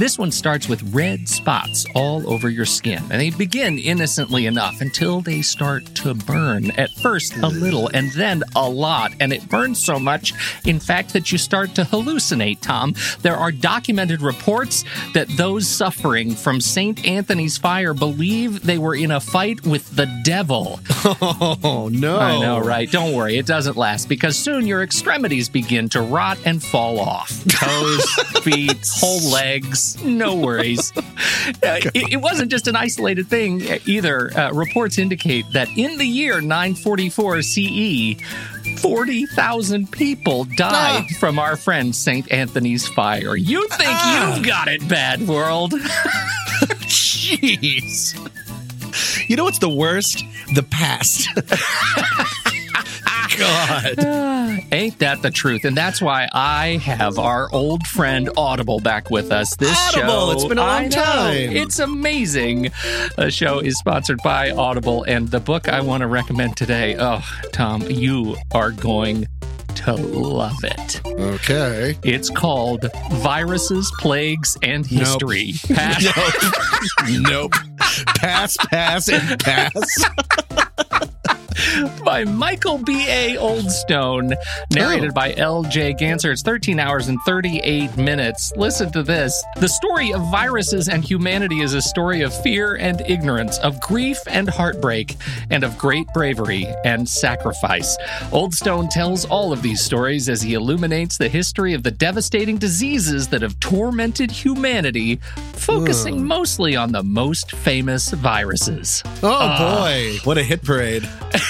[0.00, 4.80] This one starts with red spots all over your skin, and they begin innocently enough
[4.80, 6.70] until they start to burn.
[6.70, 9.12] At first, a little, and then a lot.
[9.20, 10.32] And it burns so much,
[10.64, 12.94] in fact, that you start to hallucinate, Tom.
[13.20, 17.06] There are documented reports that those suffering from St.
[17.06, 20.80] Anthony's fire believe they were in a fight with the devil.
[21.62, 22.18] Oh, no.
[22.18, 22.90] I know, right?
[22.90, 27.44] Don't worry, it doesn't last because soon your extremities begin to rot and fall off.
[27.48, 28.04] Toes,
[28.42, 30.92] feet, whole legs, no worries.
[31.62, 34.30] Uh, it, it wasn't just an isolated thing either.
[34.36, 38.16] Uh, reports indicate that in the year 944 CE,
[38.78, 42.30] 40,000 people died from our friend St.
[42.30, 43.36] Anthony's fire.
[43.36, 44.34] You think Ah.
[44.36, 45.72] you've got it bad, world?
[46.86, 48.14] Jeez.
[49.28, 50.22] You know what's the worst?
[50.54, 51.28] The past.
[53.40, 54.62] God.
[54.72, 55.64] Ain't that the truth?
[55.64, 59.56] And that's why I have our old friend Audible back with us.
[59.56, 61.34] This Audible, show, it's been a long time.
[61.56, 62.70] It's amazing.
[63.16, 66.96] The show is sponsored by Audible, and the book I want to recommend today.
[66.98, 67.20] Oh,
[67.52, 69.26] Tom, you are going
[69.76, 71.00] to love it.
[71.06, 71.96] Okay.
[72.02, 75.54] It's called Viruses, Plagues, and History.
[75.68, 76.04] Past-
[77.08, 77.20] Nope.
[77.22, 77.52] nope.
[78.16, 79.72] Pass, pass, and pass.
[82.04, 83.36] by Michael B.A.
[83.36, 84.34] Oldstone,
[84.72, 85.14] narrated Oh.
[85.14, 85.94] by L.J.
[85.94, 86.32] Ganser.
[86.32, 88.52] It's 13 hours and 38 minutes.
[88.56, 89.32] Listen to this.
[89.56, 94.18] The story of viruses and humanity is a story of fear and ignorance, of grief
[94.26, 95.16] and heartbreak,
[95.50, 97.96] and of great bravery and sacrifice.
[98.32, 103.28] Oldstone tells all of these stories as he illuminates the history of the devastating diseases
[103.28, 105.16] that have tormented humanity,
[105.54, 109.02] focusing mostly on the most famous viruses.
[109.22, 109.78] Oh Ah.
[109.80, 111.08] boy, what a hit parade.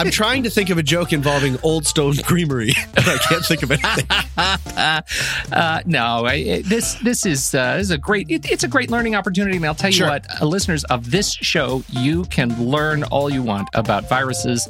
[0.00, 3.62] I'm trying to think of a joke involving Old Stone Creamery, and I can't think
[3.62, 4.06] of anything.
[5.52, 8.30] uh, no, I, this this is uh, this is a great.
[8.30, 10.08] It, it's a great learning opportunity, and I'll tell you Sure.
[10.08, 14.68] what, uh, listeners of this show, you can learn all you want about viruses,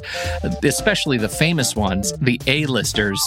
[0.63, 3.21] especially the famous ones, the A-listers,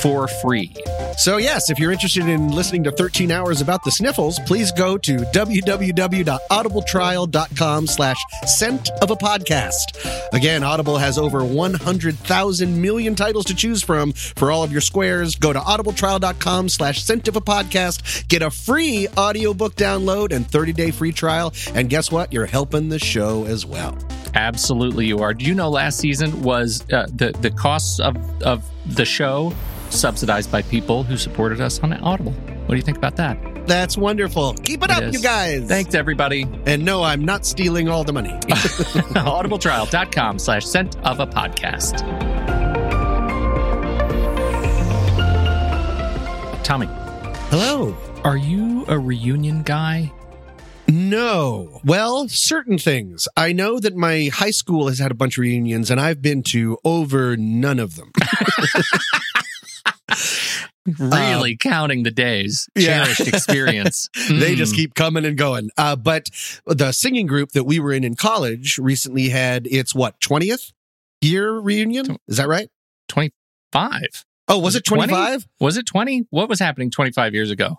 [0.00, 0.72] for free.
[1.18, 4.96] So, yes, if you're interested in listening to 13 hours about the sniffles, please go
[4.98, 10.28] to www.audibletrial.com slash scent of a podcast.
[10.32, 15.34] Again, Audible has over 100,000 million titles to choose from for all of your squares.
[15.34, 18.26] Go to audibletrial.com slash scent of a podcast.
[18.28, 21.52] Get a free audiobook download and 30-day free trial.
[21.74, 22.32] And guess what?
[22.32, 23.96] You're helping the show as well.
[24.34, 25.34] Absolutely, you are.
[25.34, 29.52] Do you know last season was uh, the the costs of of the show
[29.90, 32.32] subsidized by people who supported us on Audible?
[32.32, 33.49] What do you think about that?
[33.66, 34.54] That's wonderful.
[34.54, 35.14] Keep it, It up, is.
[35.14, 35.68] you guys.
[35.68, 36.46] Thanks, everybody.
[36.66, 38.30] And no, I'm not stealing all the money.
[38.40, 41.98] audibletrial.com slash scent of a podcast.
[46.64, 46.86] Tommy,
[47.50, 47.96] Hello.
[48.22, 50.12] are you a reunion guy?
[50.86, 51.80] No.
[51.84, 53.26] Well, certain things.
[53.36, 56.42] I know that my high school has had a bunch of reunions, and I've been
[56.44, 58.12] to over none of them.
[60.98, 62.68] Really counting the days.
[62.74, 63.04] yeah.
[63.04, 64.08] Cherished experience.
[64.28, 64.76] they just Mm.
[64.76, 65.70] keep coming and going.
[65.76, 66.30] Uh, but
[66.66, 70.72] the singing group that we were in in college recently had its what, 20th
[71.20, 72.16] year reunion?
[72.28, 72.68] Is that right?
[73.08, 74.24] 25.
[74.48, 75.46] Oh, was it 25?
[75.60, 76.24] Was it 20?
[76.30, 77.76] What was happening 25 years ago?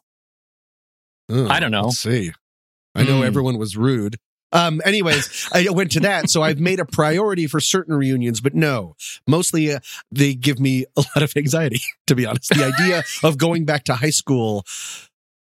[1.29, 1.83] I don't know.
[1.85, 2.31] Let's see.
[2.93, 3.25] I know Hmm.
[3.25, 4.17] everyone was rude.
[4.51, 6.29] Um, anyways, I went to that.
[6.29, 8.95] So I've made a priority for certain reunions, but no,
[9.27, 9.79] mostly uh,
[10.11, 12.49] they give me a lot of anxiety, to be honest.
[12.49, 14.65] The idea of going back to high school,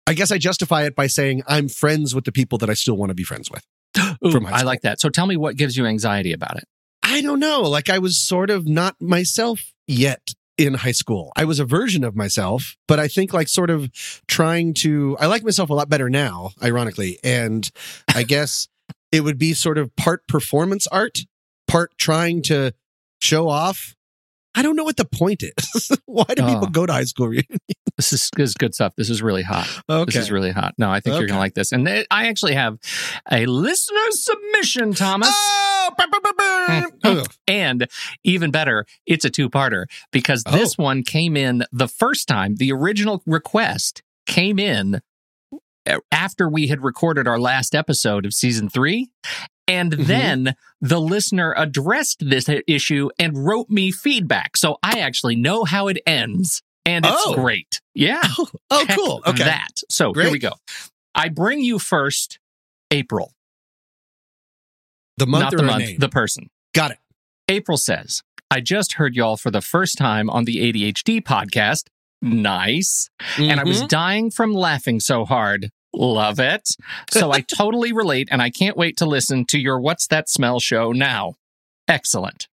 [0.07, 2.95] I guess I justify it by saying I'm friends with the people that I still
[2.95, 3.65] want to be friends with.
[4.25, 5.01] Ooh, I like that.
[5.01, 6.65] So tell me what gives you anxiety about it.
[7.03, 7.61] I don't know.
[7.61, 10.21] Like I was sort of not myself yet
[10.57, 11.31] in high school.
[11.35, 13.89] I was a version of myself, but I think like sort of
[14.27, 17.19] trying to, I like myself a lot better now, ironically.
[17.23, 17.69] And
[18.13, 18.67] I guess
[19.11, 21.19] it would be sort of part performance art,
[21.67, 22.73] part trying to
[23.19, 23.95] show off.
[24.53, 25.91] I don't know what the point is.
[26.05, 26.69] Why do people Oh.
[26.69, 27.59] go to high school reunions?
[27.95, 28.93] This is, this is good stuff.
[28.97, 29.69] This is really hot.
[29.89, 30.05] Okay.
[30.11, 30.73] This is really hot.
[30.77, 31.71] No, I think you're going to like this.
[31.71, 32.77] And th- I actually have
[33.31, 35.29] a listener submission, Thomas.
[35.31, 36.89] oh, brr, brr, brr.
[37.05, 37.23] Oh.
[37.47, 37.87] And
[38.25, 40.83] even better, it's a two parter because this Oh.
[40.83, 42.55] one came in the first time.
[42.55, 45.01] The original request came in
[46.11, 49.09] after we had recorded our last episode of season three.
[49.67, 50.05] And Mhm.
[50.07, 54.57] then the listener addressed this issue and wrote me feedback.
[54.57, 56.61] So I actually know how it ends.
[56.85, 57.35] And it's Oh.
[57.35, 57.79] great.
[57.93, 58.21] Yeah.
[58.71, 59.21] Oh, Heck cool.
[59.25, 59.43] Okay.
[59.43, 59.81] That.
[59.89, 60.53] So here we go.
[61.15, 62.39] I bring you first
[62.89, 63.33] April,
[65.17, 65.99] The month not or the month, name?
[65.99, 66.49] the person.
[66.73, 66.97] Got it.
[67.47, 71.83] April says, I just heard y'all for the first time on the ADHD podcast.
[72.21, 73.09] Nice.
[73.37, 73.87] And I was Mhm.
[73.89, 75.69] dying from laughing so hard.
[75.93, 76.69] Love it.
[77.11, 80.59] So I totally relate and I can't wait to listen to your What's That Smell
[80.59, 81.33] show now.
[81.87, 82.47] Excellent.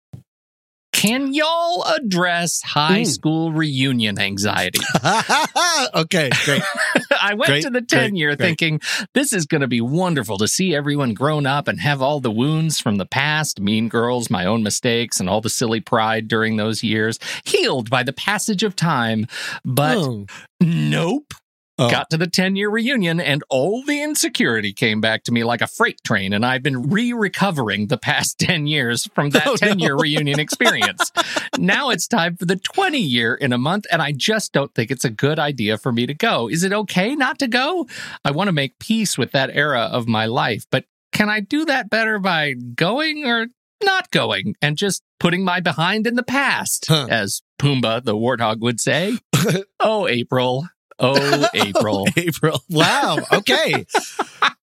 [0.93, 3.07] Can y'all address high Mm.
[3.07, 4.81] school reunion anxiety?
[5.95, 6.63] okay, great.
[7.21, 8.81] I went Great, to the 10 great, year thinking
[9.15, 12.31] this is going to be wonderful to see everyone grown up and have all the
[12.31, 16.57] wounds from the past, mean girls, my own mistakes, and all the silly pride during
[16.57, 19.27] those years healed by the passage of time.
[19.65, 20.27] But Oh.
[20.61, 21.33] nope.
[21.81, 21.89] Oh.
[21.91, 25.61] Got to the 10 year reunion and all the insecurity came back to me like
[25.63, 26.33] a freight train.
[26.33, 30.01] And I've been re recovering the past 10 years from that Oh, 10 year no.
[30.03, 31.13] reunion experience.
[31.59, 33.87] now it's time for the 20 year in a month.
[33.93, 36.49] And I just don't think it's a good idea for me to go.
[36.49, 37.87] Is it okay not to go?
[38.25, 40.65] I want to make peace with that era of my life.
[40.71, 43.47] But can I do that better by going or
[43.85, 47.07] not going and just putting my behind in the past, Huh.
[47.09, 49.19] as Pumbaa the warthog would say?
[49.81, 50.69] oh, April.
[50.99, 52.07] Oh, April.
[52.17, 52.63] April.
[52.69, 53.19] Wow.
[53.33, 53.87] Okay.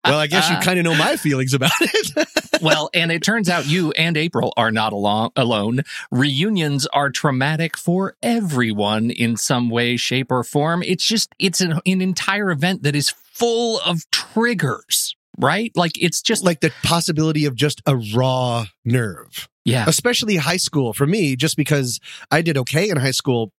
[0.04, 2.28] well, I guess you uh, kind of know my feelings about it.
[2.62, 5.82] well, and it turns out you and April are not along, alone.
[6.10, 10.82] Reunions are traumatic for everyone in some way, shape, or form.
[10.82, 15.72] It's just, it's an, an entire event that is full of triggers, right?
[15.74, 19.84] Like it's just like the possibility of just a raw nerve, yeah.
[19.88, 23.52] especially high school for me, just because I did okay in high school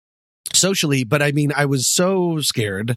[0.54, 1.04] socially.
[1.04, 2.96] But I mean, I was so scared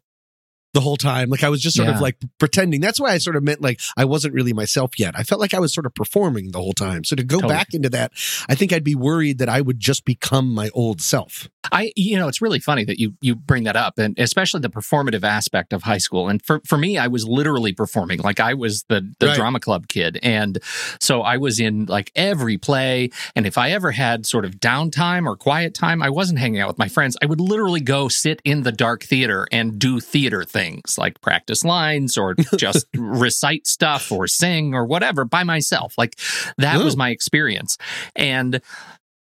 [0.75, 1.31] the whole time.
[1.31, 1.95] Like I was just sort Yeah.
[1.95, 2.81] of like pretending.
[2.81, 5.15] That's why I sort of meant like I wasn't really myself yet.
[5.17, 7.05] I felt like I was sort of performing the whole time.
[7.05, 7.55] So to go Totally.
[7.55, 8.13] back into that,
[8.49, 11.49] I think I'd be worried that I would just become my old self.
[11.73, 14.69] I, you know, it's really funny that you you bring that up, and especially the
[14.69, 16.29] performative aspect of high school.
[16.29, 19.37] And for for me, I was literally performing, like I was the the Right.
[19.37, 20.59] drama club kid, and
[21.01, 23.11] so I was in like every play.
[23.37, 26.69] And if I ever had sort of downtime or quiet time, I wasn't hanging out
[26.69, 27.17] with my friends.
[27.23, 30.64] I would literally go sit in the dark theater and do theater things,
[30.99, 35.95] like practice lines or just recite stuff or sing or whatever by myself.
[35.99, 36.19] Like
[36.59, 37.77] that was my experience,
[38.17, 38.61] and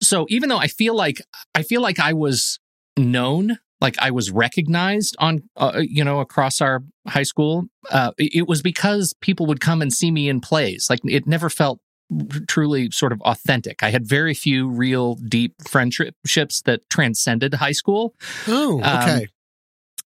[0.01, 1.21] so even though I feel like
[1.53, 2.59] I feel like I was
[2.97, 8.47] known, like I was recognized on, uh, you know, across our high school, uh, it
[8.47, 10.89] was because people would come and see me in plays.
[10.89, 11.79] Like it never felt
[12.47, 13.81] truly sort of authentic.
[13.81, 18.13] I had very few real deep friendships that transcended high school.
[18.47, 19.27] Oh, Um, okay.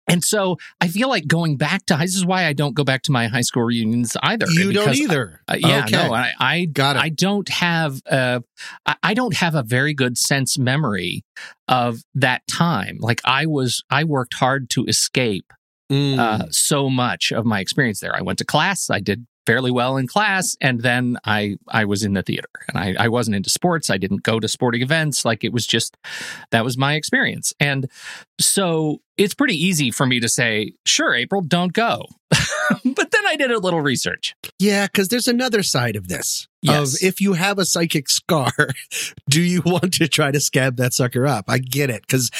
[0.10, 3.04] And so I feel like going back to this is why I don't go back
[3.04, 4.48] to my high school reunions either.
[4.50, 5.42] you don't either.
[5.48, 6.08] uh, yeah, okay.
[6.08, 7.02] no, I, I Got it.
[7.02, 8.40] I don't have uh,
[8.86, 11.24] I I don't have a very good sense memory
[11.68, 12.98] of that time.
[13.00, 15.46] Like I was, I worked hard to escape
[15.92, 16.20] Mm.
[16.20, 18.16] uh, so much of my experience there.
[18.16, 22.04] I went to class, I did fairly well in class, and then I I was
[22.04, 23.90] in the theater, and I I wasn't into sports.
[23.90, 25.26] I didn't go to sporting events.
[25.26, 25.98] Like it was just
[26.52, 27.90] that was my experience, and
[28.40, 32.06] so it's pretty easy for me to say, sure, April, don't go.
[32.30, 34.36] but then I did a little research.
[34.60, 36.48] Yeah, because there's another side of this.
[36.62, 37.02] Yes.
[37.02, 38.54] Of if you have a psychic scar,
[39.30, 41.46] do you want to try to scab that sucker up?
[41.50, 42.02] I get it.
[42.02, 42.32] Because,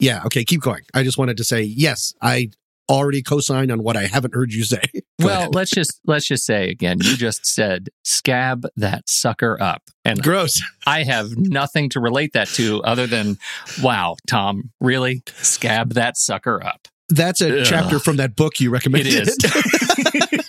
[0.00, 0.82] yeah, okay, keep going.
[0.92, 2.50] I just wanted to say, yes, I
[2.88, 4.82] already co-signed on what I haven't heard you say.
[5.20, 5.54] Go well, ahead.
[5.54, 9.82] let's just let's just say again, you just said scab that sucker up.
[10.04, 10.60] And gross.
[10.86, 13.38] I have nothing to relate that to other than
[13.82, 15.22] wow, Tom, really?
[15.36, 16.88] Scab that sucker up.
[17.08, 17.66] That's a Ugh.
[17.66, 19.14] chapter from that book you recommended.
[19.14, 19.36] It is.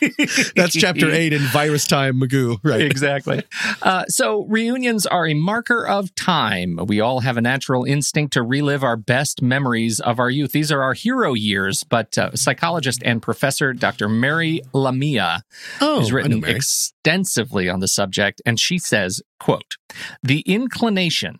[0.55, 2.57] That's chapter eight in Virus Time Magoo.
[2.63, 2.81] Right.
[2.81, 3.43] exactly.
[3.81, 6.79] Uh, so reunions are a marker of time.
[6.87, 10.51] We all have a natural instinct to relive our best memories of our youth.
[10.51, 11.83] These are our hero years.
[11.83, 14.09] But uh, psychologist and professor Dr.
[14.09, 15.43] Mary Lamia
[15.81, 19.75] Oh, has written extensively on the subject, and she says, "quote
[20.23, 21.39] The inclination."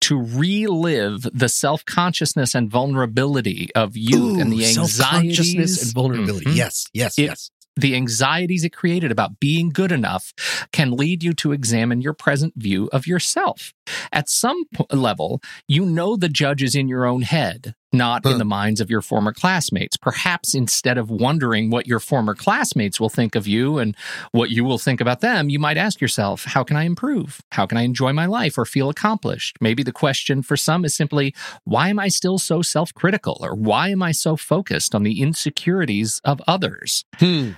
[0.00, 5.00] To relive the self consciousness and vulnerability of youth and Ooh, the self-consciousness
[5.40, 6.44] anxieties and vulnerability.
[6.44, 6.56] Mhm.
[6.56, 7.50] Yes, yes, It- yes.
[7.76, 10.32] The anxieties it created about being good enough
[10.72, 13.72] can lead you to examine your present view of yourself.
[14.12, 18.30] At some po- level, you know the judge is in your own head, not Huh.
[18.30, 19.96] in the minds of your former classmates.
[19.96, 23.94] Perhaps instead of wondering what your former classmates will think of you and
[24.32, 27.40] what you will think about them, you might ask yourself, how can I improve?
[27.52, 29.56] How can I enjoy my life or feel accomplished?
[29.60, 31.34] Maybe the question for some is simply,
[31.64, 33.36] why am I still so self critical?
[33.40, 37.04] Or why am I so focused on the insecurities of others?
[37.16, 37.50] Hmm.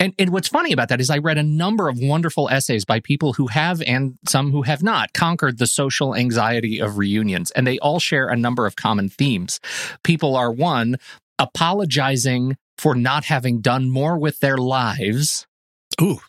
[0.00, 3.00] And, and what's funny about that is I read a number of wonderful essays by
[3.00, 7.50] people who have and some who have not conquered the social anxiety of reunions.
[7.50, 9.60] And they all share a number of common themes.
[10.02, 10.96] People are one,
[11.38, 15.46] apologizing for not having done more with their lives.
[16.00, 16.20] Ooh.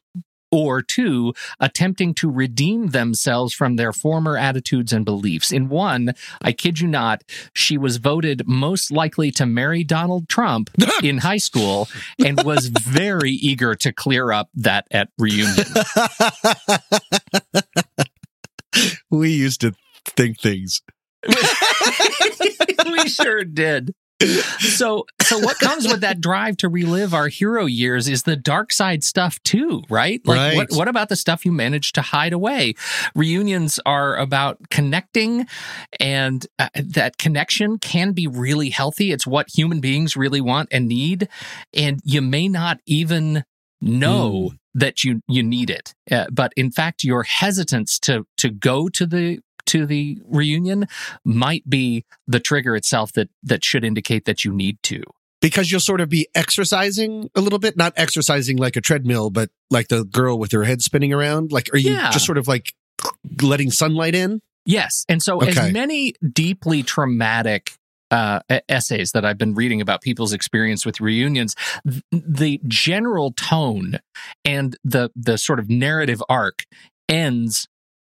[0.52, 5.52] Or two, attempting to redeem themselves from their former attitudes and beliefs.
[5.52, 10.70] In one, I kid you not, she was voted most likely to marry Donald Trump
[11.04, 11.88] in high school
[12.24, 15.66] and was very eager to clear up that at reunion.
[19.10, 19.74] we used to
[20.06, 20.82] think things.
[22.86, 23.94] we sure did.
[24.60, 28.72] So, so what comes with that drive to relive our hero years is the dark
[28.72, 30.22] side stuff too, right?
[30.26, 30.56] Like, Right.
[30.56, 32.74] what what about the stuff you managed to hide away?
[33.16, 35.48] Reunions are about connecting,
[36.00, 39.12] and uh, that connection can be really healthy.
[39.12, 41.28] It's what human beings really want and need,
[41.74, 43.44] and you may not even
[43.82, 48.88] know that you you need it, uh, but in fact, your hesitance to to go
[48.90, 49.40] to the
[49.72, 50.86] to the reunion
[51.26, 55.02] might be the trigger itself that that should indicate that you need to.
[55.42, 59.50] because you'll sort of be exercising a little bit, not exercising like a treadmill, but
[59.72, 61.52] like the girl with her head spinning around.
[61.52, 62.12] Like, are you Yeah.
[62.12, 62.76] just sort of like
[63.42, 64.42] letting sunlight in?
[64.68, 65.50] Yes, and so Okay.
[65.50, 67.74] as many deeply traumatic
[68.12, 71.56] uh, essays that I've been reading about people's experience with reunions,
[71.90, 74.00] th- the general tone
[74.46, 76.66] and the the sort of narrative arc
[77.10, 77.68] ends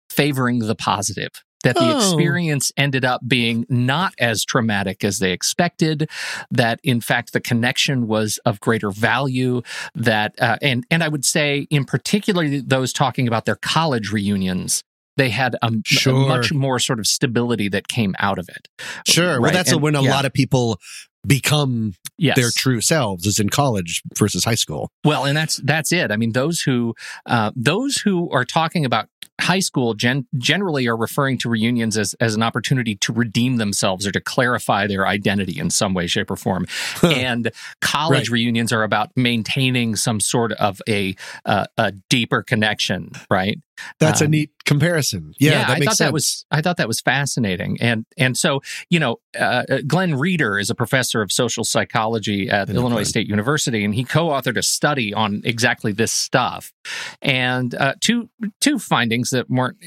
[0.09, 1.31] favoring the positive.
[1.65, 1.97] That the Oh.
[1.97, 6.07] experience ended up being not as traumatic as they expected.
[6.51, 9.61] That in fact the connection was of greater value.
[9.95, 14.83] That uh, and and I would say in particular those talking about their college reunions,
[15.17, 18.67] they had a, a much more sort of stability that came out of it.
[19.07, 19.41] Sure.
[19.41, 20.11] Well, that's and- when a yeah.
[20.11, 20.79] lot of people
[21.25, 22.35] become Yes.
[22.37, 24.89] their true selves is in college versus high school.
[25.03, 26.11] Well, and that's that's it.
[26.11, 29.07] I mean, those who uh, those who are talking about
[29.41, 34.07] high school gen- generally are referring to reunions as as an opportunity to redeem themselves
[34.07, 36.65] or to clarify their identity in some way, shape, or form.
[37.03, 37.51] and
[37.81, 38.33] college Right.
[38.39, 43.59] reunions are about maintaining some sort of a uh, a deeper connection, right?
[43.99, 45.33] That's a Um, neat comparison.
[45.39, 46.07] Yeah, that I makes thought sense.
[46.07, 50.57] that was I thought that was fascinating, and and so you know, uh, Glenn Reeder
[50.57, 54.57] is a professor of social psychology at I know Illinois State University, and he co-authored
[54.57, 56.71] a study on exactly this stuff,
[57.21, 58.29] and uh, two
[58.61, 59.77] two findings that weren't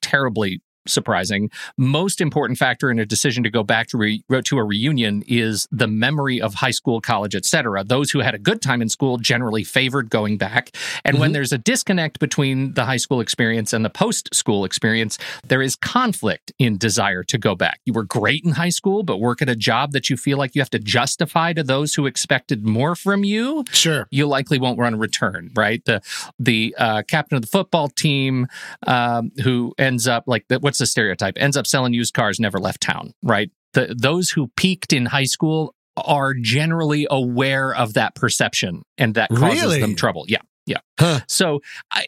[0.00, 1.50] terribly surprising.
[1.76, 5.66] Most important factor in a decision to go back to re- to a reunion is
[5.70, 7.84] the memory of high school, college, etc.
[7.84, 10.70] Those who had a good time in school generally favored going back,
[11.04, 11.34] and when Mhm.
[11.34, 15.76] there's a disconnect between the high school experience and the post school experience, there is
[15.76, 17.80] conflict in desire to go back.
[17.84, 20.54] You were great in high school, but work at a job that you feel like
[20.54, 24.06] you have to justify to those who expected more from you Sure.
[24.10, 25.84] you likely won't run a return, right?
[25.84, 26.00] The
[26.38, 28.46] the uh, captain of the football team
[28.86, 31.34] um, who ends up like the, what's the stereotype?
[31.36, 33.50] Ends up selling used cars, never left town, right?
[33.74, 39.30] The, those who peaked in high school are generally aware of that perception, and that
[39.30, 39.80] causes Really?
[39.80, 40.24] them trouble.
[40.28, 40.38] Yeah.
[40.66, 40.78] Yeah.
[41.00, 41.20] Huh.
[41.28, 41.60] So,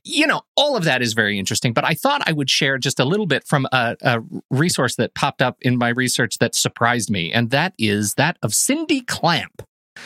[0.04, 3.00] you know, all of that is very interesting, but I thought I would share just
[3.00, 4.18] a little bit from a, a
[4.50, 8.52] resource that popped up in my research that surprised me, and that is that of
[8.54, 9.62] Cindy Clamp.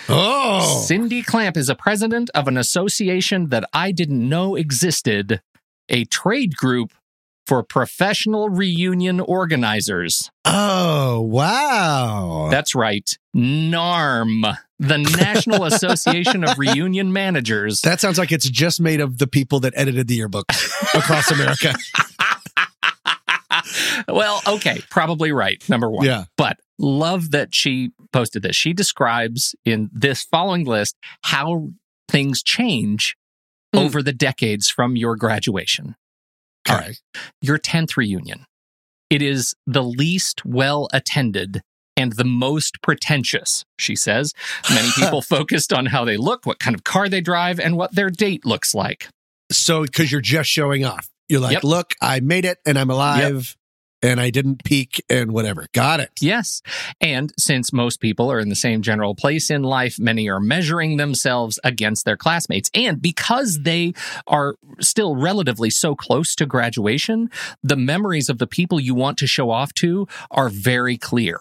[0.08, 5.40] Oh, Cindy Clamp is a president of an association that I didn't know existed,
[5.88, 6.92] a trade group
[7.46, 10.30] for professional reunion organizers.
[10.44, 12.48] oh, wow.
[12.50, 17.80] That's right, NARM, the National Association of Reunion Managers.
[17.82, 21.74] that sounds like it's just made of the people that edited the yearbooks across America.
[24.08, 25.62] well, okay, probably right.
[25.68, 26.06] Number one.
[26.06, 26.24] Yeah.
[26.36, 28.56] But love that she posted this.
[28.56, 31.70] She describes in this following list how
[32.08, 33.16] things change
[33.72, 33.80] Hmm.
[33.80, 35.96] over the decades from your graduation.
[36.68, 37.00] All right.
[37.40, 38.46] Your 10th reunion.
[39.10, 41.62] It is the least well attended
[41.96, 44.32] and the most pretentious, she says.
[44.70, 47.94] Many people focused on how they look, what kind of car they drive, and what
[47.94, 49.08] their date looks like.
[49.52, 51.64] So, because you're just showing off, you're like, Yep.
[51.64, 53.56] look, I made it and I'm alive
[54.04, 55.66] and I didn't peak and whatever.
[55.72, 56.10] Got it.
[56.20, 56.60] Yes.
[57.00, 60.98] And since most people are in the same general place in life, many are measuring
[60.98, 62.70] themselves against their classmates.
[62.74, 63.94] And because they
[64.26, 67.30] are still relatively so close to graduation,
[67.62, 71.40] the memories of the people you want to show off to are very clear.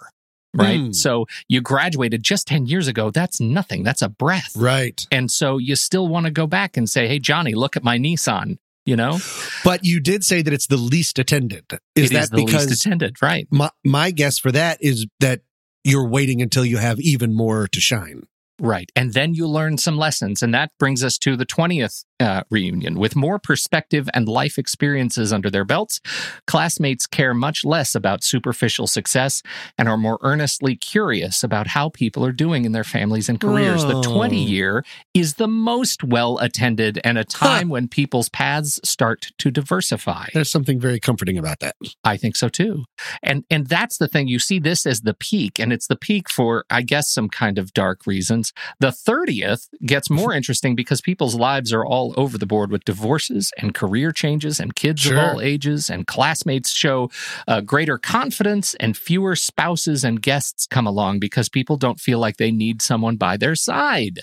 [0.55, 0.79] Right.
[0.79, 0.91] Hmm.
[0.91, 3.09] So you graduated just 10 years ago.
[3.09, 3.83] That's nothing.
[3.83, 4.53] That's a breath.
[4.55, 5.05] Right.
[5.11, 7.97] And so you still want to go back and say, Hey, Johnny, look at my
[7.97, 9.19] Nissan, you know?
[9.63, 11.65] But you did say that it's the least attended.
[11.95, 13.21] Is It that the because least attended.
[13.21, 13.47] Right.
[13.51, 15.41] my, my guess for that is that
[15.83, 18.23] you're waiting until you have even more to shine?
[18.59, 18.91] Right.
[18.95, 20.41] And then you learn some lessons.
[20.41, 22.97] And that brings us to the 20th uh, reunion.
[22.97, 25.99] With more perspective and life experiences under their belts,
[26.47, 29.43] classmates care much less about superficial success
[29.77, 33.83] and are more earnestly curious about how people are doing in their families and careers.
[33.83, 34.01] The Oh.
[34.01, 39.51] 20 year is the most well attended and a time when people's paths start to
[39.51, 40.27] diversify.
[40.33, 41.75] There's something very comforting about that.
[42.03, 42.85] I think so too.
[43.21, 46.29] And and that's the thing you see this as the peak and it's the peak
[46.29, 48.53] for I guess some kind of dark reasons.
[48.79, 53.51] The 30th gets more interesting because people's lives are all over the board with divorces
[53.57, 55.17] and career changes and kids Sure.
[55.17, 57.09] of all ages and classmates show
[57.47, 62.37] uh, greater confidence and fewer spouses and guests come along because people don't feel like
[62.37, 64.21] they need someone by their side.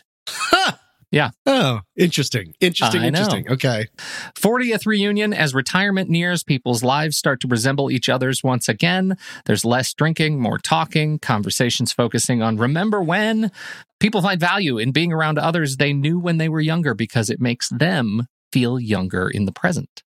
[1.46, 2.54] Oh, interesting.
[2.60, 3.02] Interesting.
[3.02, 3.50] Interesting.
[3.50, 3.88] Okay.
[4.36, 9.16] 40th reunion as retirement nears, people's lives start to resemble each other's once again.
[9.46, 13.50] There's less drinking, more talking, conversations focusing on remember when.
[13.98, 17.40] People find value in being around others they knew when they were younger because it
[17.40, 20.02] makes them feel younger in the present.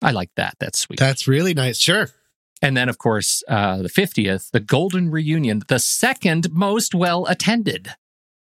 [0.00, 0.54] I like that.
[0.58, 0.98] That's sweet.
[0.98, 1.78] That's really nice.
[1.78, 2.08] Sure.
[2.62, 7.90] and then, of course, uh, the 50th, the golden reunion, the second most well attended.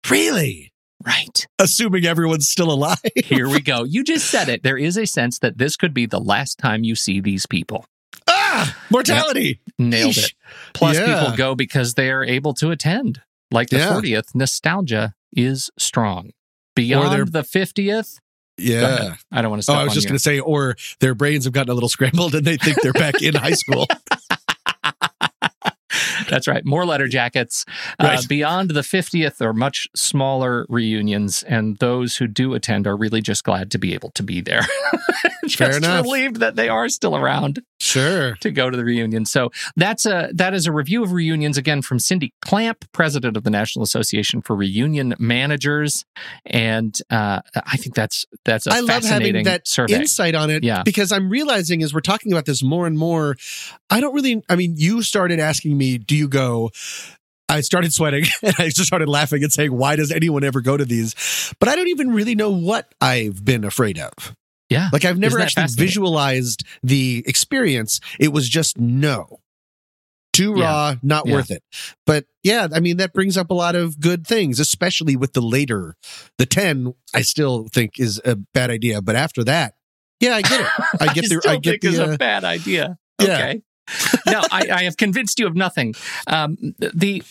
[0.10, 0.72] Really?
[1.06, 1.48] Right.
[1.60, 2.98] Assuming everyone's still alive.
[3.16, 3.84] Here we go.
[3.86, 4.64] You just said it.
[4.64, 7.86] There is a sense that this could be the last time you see these people.
[8.28, 9.60] ah, mortality.
[9.78, 10.26] Nailed Eesh.
[10.26, 10.34] it.
[10.74, 11.06] Plus, Yeah.
[11.22, 13.22] people go because they are able to attend.
[13.52, 13.94] Like the Yeah.
[13.94, 16.32] 40th, nostalgia is strong.
[16.76, 18.20] Beyond the 50th,
[18.58, 19.16] Yeah.
[19.32, 21.54] I don't want to Oh, I was just going to say, or their brains have
[21.54, 23.88] gotten a little scrambled and they think they're back in high school.
[26.30, 26.66] That's right.
[26.66, 27.66] More letter jackets.
[27.98, 33.22] Uh, beyond the 50th are much smaller reunions, and those who do attend are really
[33.22, 34.62] just glad to be able to be there.
[35.44, 36.04] just Fair enough.
[36.04, 37.62] relieved that they are still around.
[37.92, 38.36] Sure.
[38.42, 39.26] to go to the reunion.
[39.26, 43.44] So that's a that is a review of reunions again from Cindy Clamp, president of
[43.44, 46.06] the National Association for Reunion Managers,
[46.46, 49.96] and uh, I think that's that's a I love having that survey.
[49.96, 50.84] insight on it Yeah.
[50.84, 53.36] because I'm realizing as we're talking about this more and more,
[53.90, 56.72] I don't really, I mean, you started asking me, do you go?
[57.48, 60.78] I started sweating and I just started laughing and saying, why does anyone ever go
[60.78, 61.54] to these?
[61.60, 64.36] But I don't even really know what I've been afraid of.
[64.70, 68.00] Yeah, Like I've never actually visualized the experience.
[68.20, 69.40] It was just no.
[70.32, 70.64] Too Yeah.
[70.66, 71.34] raw, not Yeah.
[71.34, 71.64] worth it.
[72.06, 75.42] But yeah, I mean that brings up a lot of good things, especially with the
[75.42, 75.96] later
[76.38, 79.74] the 10 I still think is a bad idea, but after that,
[80.20, 80.68] yeah, I get it.
[81.02, 82.98] I get the still I get the a uh, bad idea.
[83.22, 83.26] yeah.
[83.34, 83.62] Okay.
[84.28, 85.96] no, I, I have convinced you of nothing.
[86.28, 87.24] Um, the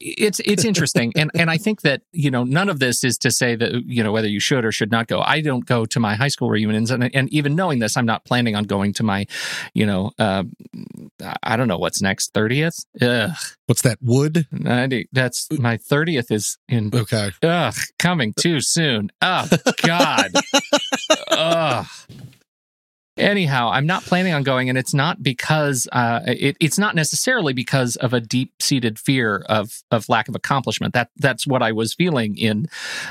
[0.00, 3.30] it's it's interesting, and and I think that you know none of this is to
[3.30, 5.20] say that you know whether you should or should not go.
[5.20, 8.24] I don't go to my high school reunions, and and even knowing this, I'm not
[8.24, 9.26] planning on going to my,
[9.74, 10.44] you know, uh,
[11.42, 12.84] I don't know what's next thirtieth.
[13.00, 13.30] Ugh,
[13.66, 14.46] what's that wood?
[14.52, 17.30] 90, that's my thirtieth is in Okay.
[17.42, 19.10] Ugh, coming too soon.
[19.20, 19.48] Oh
[19.82, 20.32] God.
[21.30, 21.86] Ugh.
[23.16, 27.52] Anyhow, I'm not planning on going, and it's not because uh, it, it's not necessarily
[27.52, 30.94] because of a deep-seated fear of of lack of accomplishment.
[30.94, 32.66] That that's what I was feeling in,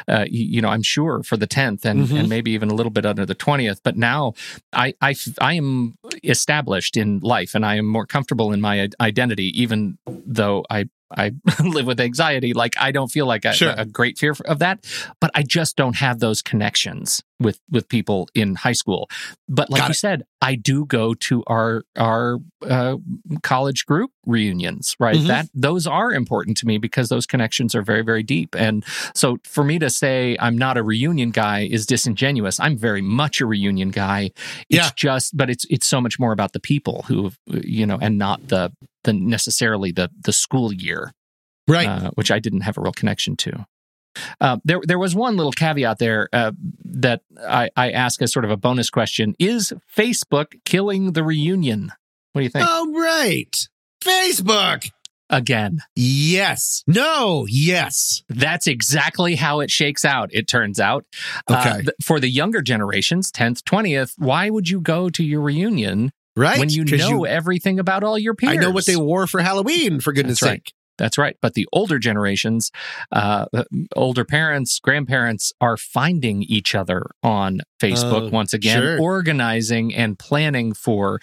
[0.09, 2.19] uh, you know, I'm sure for the 10th and, Mhm.
[2.19, 3.79] and maybe even a little bit under the 20th.
[3.81, 4.33] But now
[4.73, 9.57] I, I I am established in life, and I am more comfortable in my identity,
[9.61, 11.31] even though I I
[11.63, 12.53] live with anxiety.
[12.53, 13.73] Like I don't feel like a, Sure.
[13.77, 14.83] a great fear of that,
[15.21, 19.09] but I just don't have those connections with with people in high school.
[19.47, 19.95] But like Got you it.
[19.97, 22.97] said, I do go to our our uh,
[23.43, 24.95] college group reunions.
[24.99, 25.27] Right, Mhm.
[25.27, 28.55] that those are important to me because those connections are very very deep.
[28.55, 28.83] And
[29.13, 32.59] so for me to say I'm not a reunion guy is disingenuous.
[32.59, 34.31] I'm very much a reunion guy.
[34.69, 34.89] It's Yeah.
[34.95, 38.47] just, but it's it's so much more about the people who you know, and not
[38.47, 38.71] the
[39.03, 41.11] the necessarily the the school year
[41.67, 41.87] Right.
[41.87, 43.65] uh, which I didn't have a real connection to.
[44.39, 46.51] Uh, there, there was one little caveat there uh,
[46.85, 51.91] that I, I ask as sort of a bonus question: Is Facebook killing the reunion?
[52.33, 52.65] What do you think?
[52.67, 53.55] oh right.
[54.03, 54.89] Facebook.
[55.29, 56.83] Again, Yes.
[56.85, 57.47] No.
[57.49, 58.21] Yes.
[58.29, 60.29] that's exactly how it shakes out.
[60.31, 61.05] It turns out.
[61.47, 66.11] Uh, th- for the younger generations, tenth, twentieth, why would you go to your reunion
[66.35, 66.59] Right.
[66.59, 68.53] when you know everything about all your peers?
[68.53, 70.73] I know what they wore for Halloween, for goodness That's right.
[70.97, 71.35] That's right.
[71.41, 72.71] But the older generations,
[73.11, 73.45] uh,
[73.95, 78.99] older parents, grandparents are finding each other on Facebook Oh, once again, sure.
[79.01, 81.19] organizing and planning for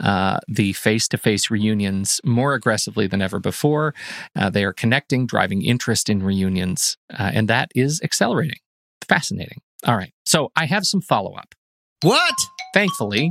[0.00, 3.94] uh, the face to face reunions more aggressively than ever before.
[4.34, 8.58] Uh, they are connecting, driving interest in reunions, uh, and that is accelerating.
[9.06, 9.58] Fascinating.
[9.86, 10.12] All right.
[10.26, 11.54] So I have some follow up.
[12.02, 12.34] What?
[12.74, 13.30] Thankfully,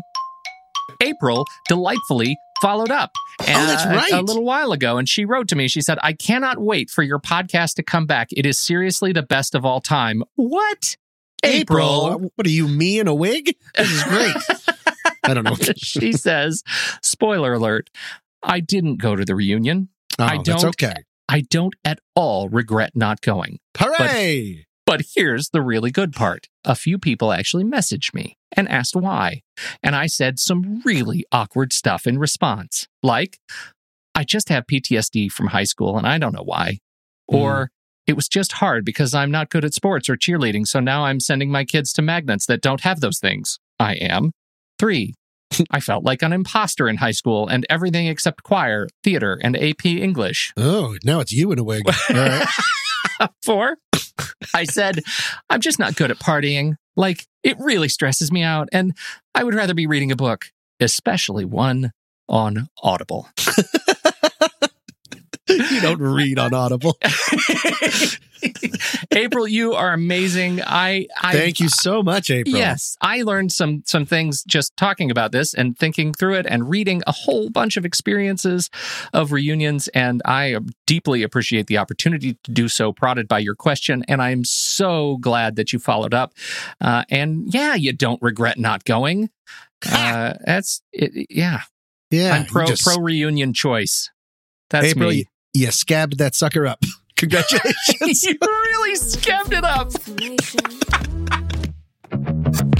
[1.01, 3.11] April delightfully followed up.
[3.41, 4.11] Oh, that's uh, right.
[4.11, 5.67] A little while ago, and she wrote to me.
[5.67, 8.29] She said, "I cannot wait for your podcast to come back.
[8.31, 10.97] It is seriously the best of all time." What?
[11.43, 12.31] April.
[12.35, 13.55] What are you, me in a wig?
[13.75, 14.35] This is great.
[15.23, 15.55] I don't know.
[15.77, 16.63] she says,
[17.01, 17.89] "Spoiler alert:
[18.43, 19.89] I didn't go to the reunion.
[20.17, 20.95] Oh, I don't- okay.
[21.31, 24.65] I don't at all regret not going." Hooray!
[24.89, 26.47] But here's the really good part.
[26.65, 29.43] A few people actually messaged me and asked why.
[29.83, 33.37] And I said some really awkward stuff in response, like,
[34.15, 36.79] I just have PTSD from high school and I don't know why.
[37.29, 37.35] Hmm.
[37.35, 37.69] Or,
[38.07, 41.19] it was just hard because I'm not good at sports or cheerleading, so now I'm
[41.19, 43.59] sending my kids to magnets that don't have those things.
[43.79, 44.31] I am.
[44.79, 45.13] Three,
[45.69, 49.85] I felt like an imposter in high school and everything except choir, theater, and AP
[49.85, 50.51] English.
[50.57, 51.83] oh, now it's you in a wig.
[52.09, 52.47] Right.
[53.43, 53.77] Four,
[54.53, 54.99] I said,
[55.49, 56.75] I'm just not good at partying.
[56.95, 58.95] Like, it really stresses me out, and
[59.33, 60.47] I would rather be reading a book,
[60.79, 61.91] especially one
[62.27, 63.29] on Audible.
[65.71, 66.97] you don't read on Audible.
[69.11, 70.61] April, you are amazing.
[70.61, 72.55] I, I Thank you so much, April.
[72.55, 76.69] Yes, I learned some some things just talking about this and thinking through it and
[76.69, 78.69] reading a whole bunch of experiences
[79.13, 80.55] of reunions and I
[80.87, 85.55] deeply appreciate the opportunity to do so prodded by your question and I'm so glad
[85.57, 86.33] that you followed up.
[86.79, 89.29] Uh, and yeah, you don't regret not going.
[89.89, 91.61] Uh, that's it, yeah.
[92.11, 92.33] Yeah.
[92.33, 94.11] I'm pro just- pro reunion choice.
[94.69, 95.25] That's April, me.
[95.53, 96.83] You, you scabbed that sucker up.
[97.17, 98.23] Congratulations.
[98.23, 99.91] you really scabbed it up.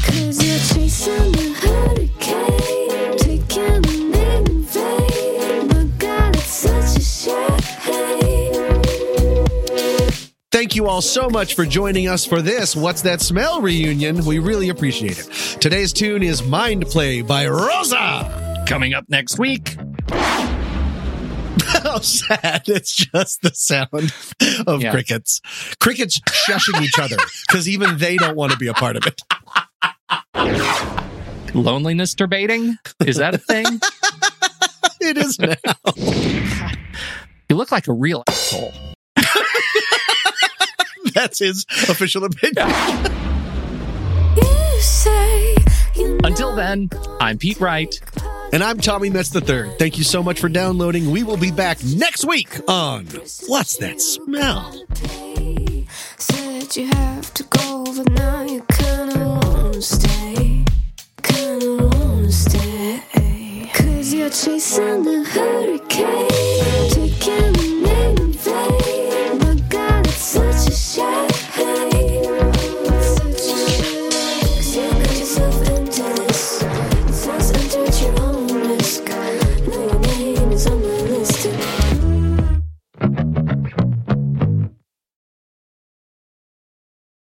[0.01, 5.67] Cause you're chasing a hurricane, taking a name in vain.
[5.67, 7.59] But God, it's such a shame.
[10.51, 14.25] Thank you all so much for joining us for this What's That Smell reunion.
[14.25, 15.27] We really appreciate it.
[15.61, 18.65] Today's tune is Mind Play by Rosa.
[18.67, 19.77] Coming up next week,
[21.83, 22.63] How sad.
[22.67, 24.13] It's just the sound
[24.67, 24.91] of Yeah.
[24.91, 25.41] crickets.
[25.79, 27.17] Crickets shushing each other
[27.47, 29.21] because even they don't want to be a part of it.
[31.53, 32.77] loneliness debating.
[33.05, 33.65] Is that a thing?
[35.01, 35.55] It is now.
[37.47, 38.73] you look like a real asshole.
[41.13, 42.67] That's his official opinion.
[44.35, 45.55] You say
[45.95, 46.89] you Until then,
[47.21, 47.97] I'm Pete Wright.
[48.51, 49.75] And I'm Tommy Metz III.
[49.77, 51.11] Thank you so much for downloading.
[51.11, 53.05] We will be back next week on
[53.47, 54.73] What's That Smell?
[56.17, 60.65] Said you have to go, but now you kinda stay.
[61.21, 63.69] Kinda stay.
[63.73, 66.27] Cause you're chasing hurricane.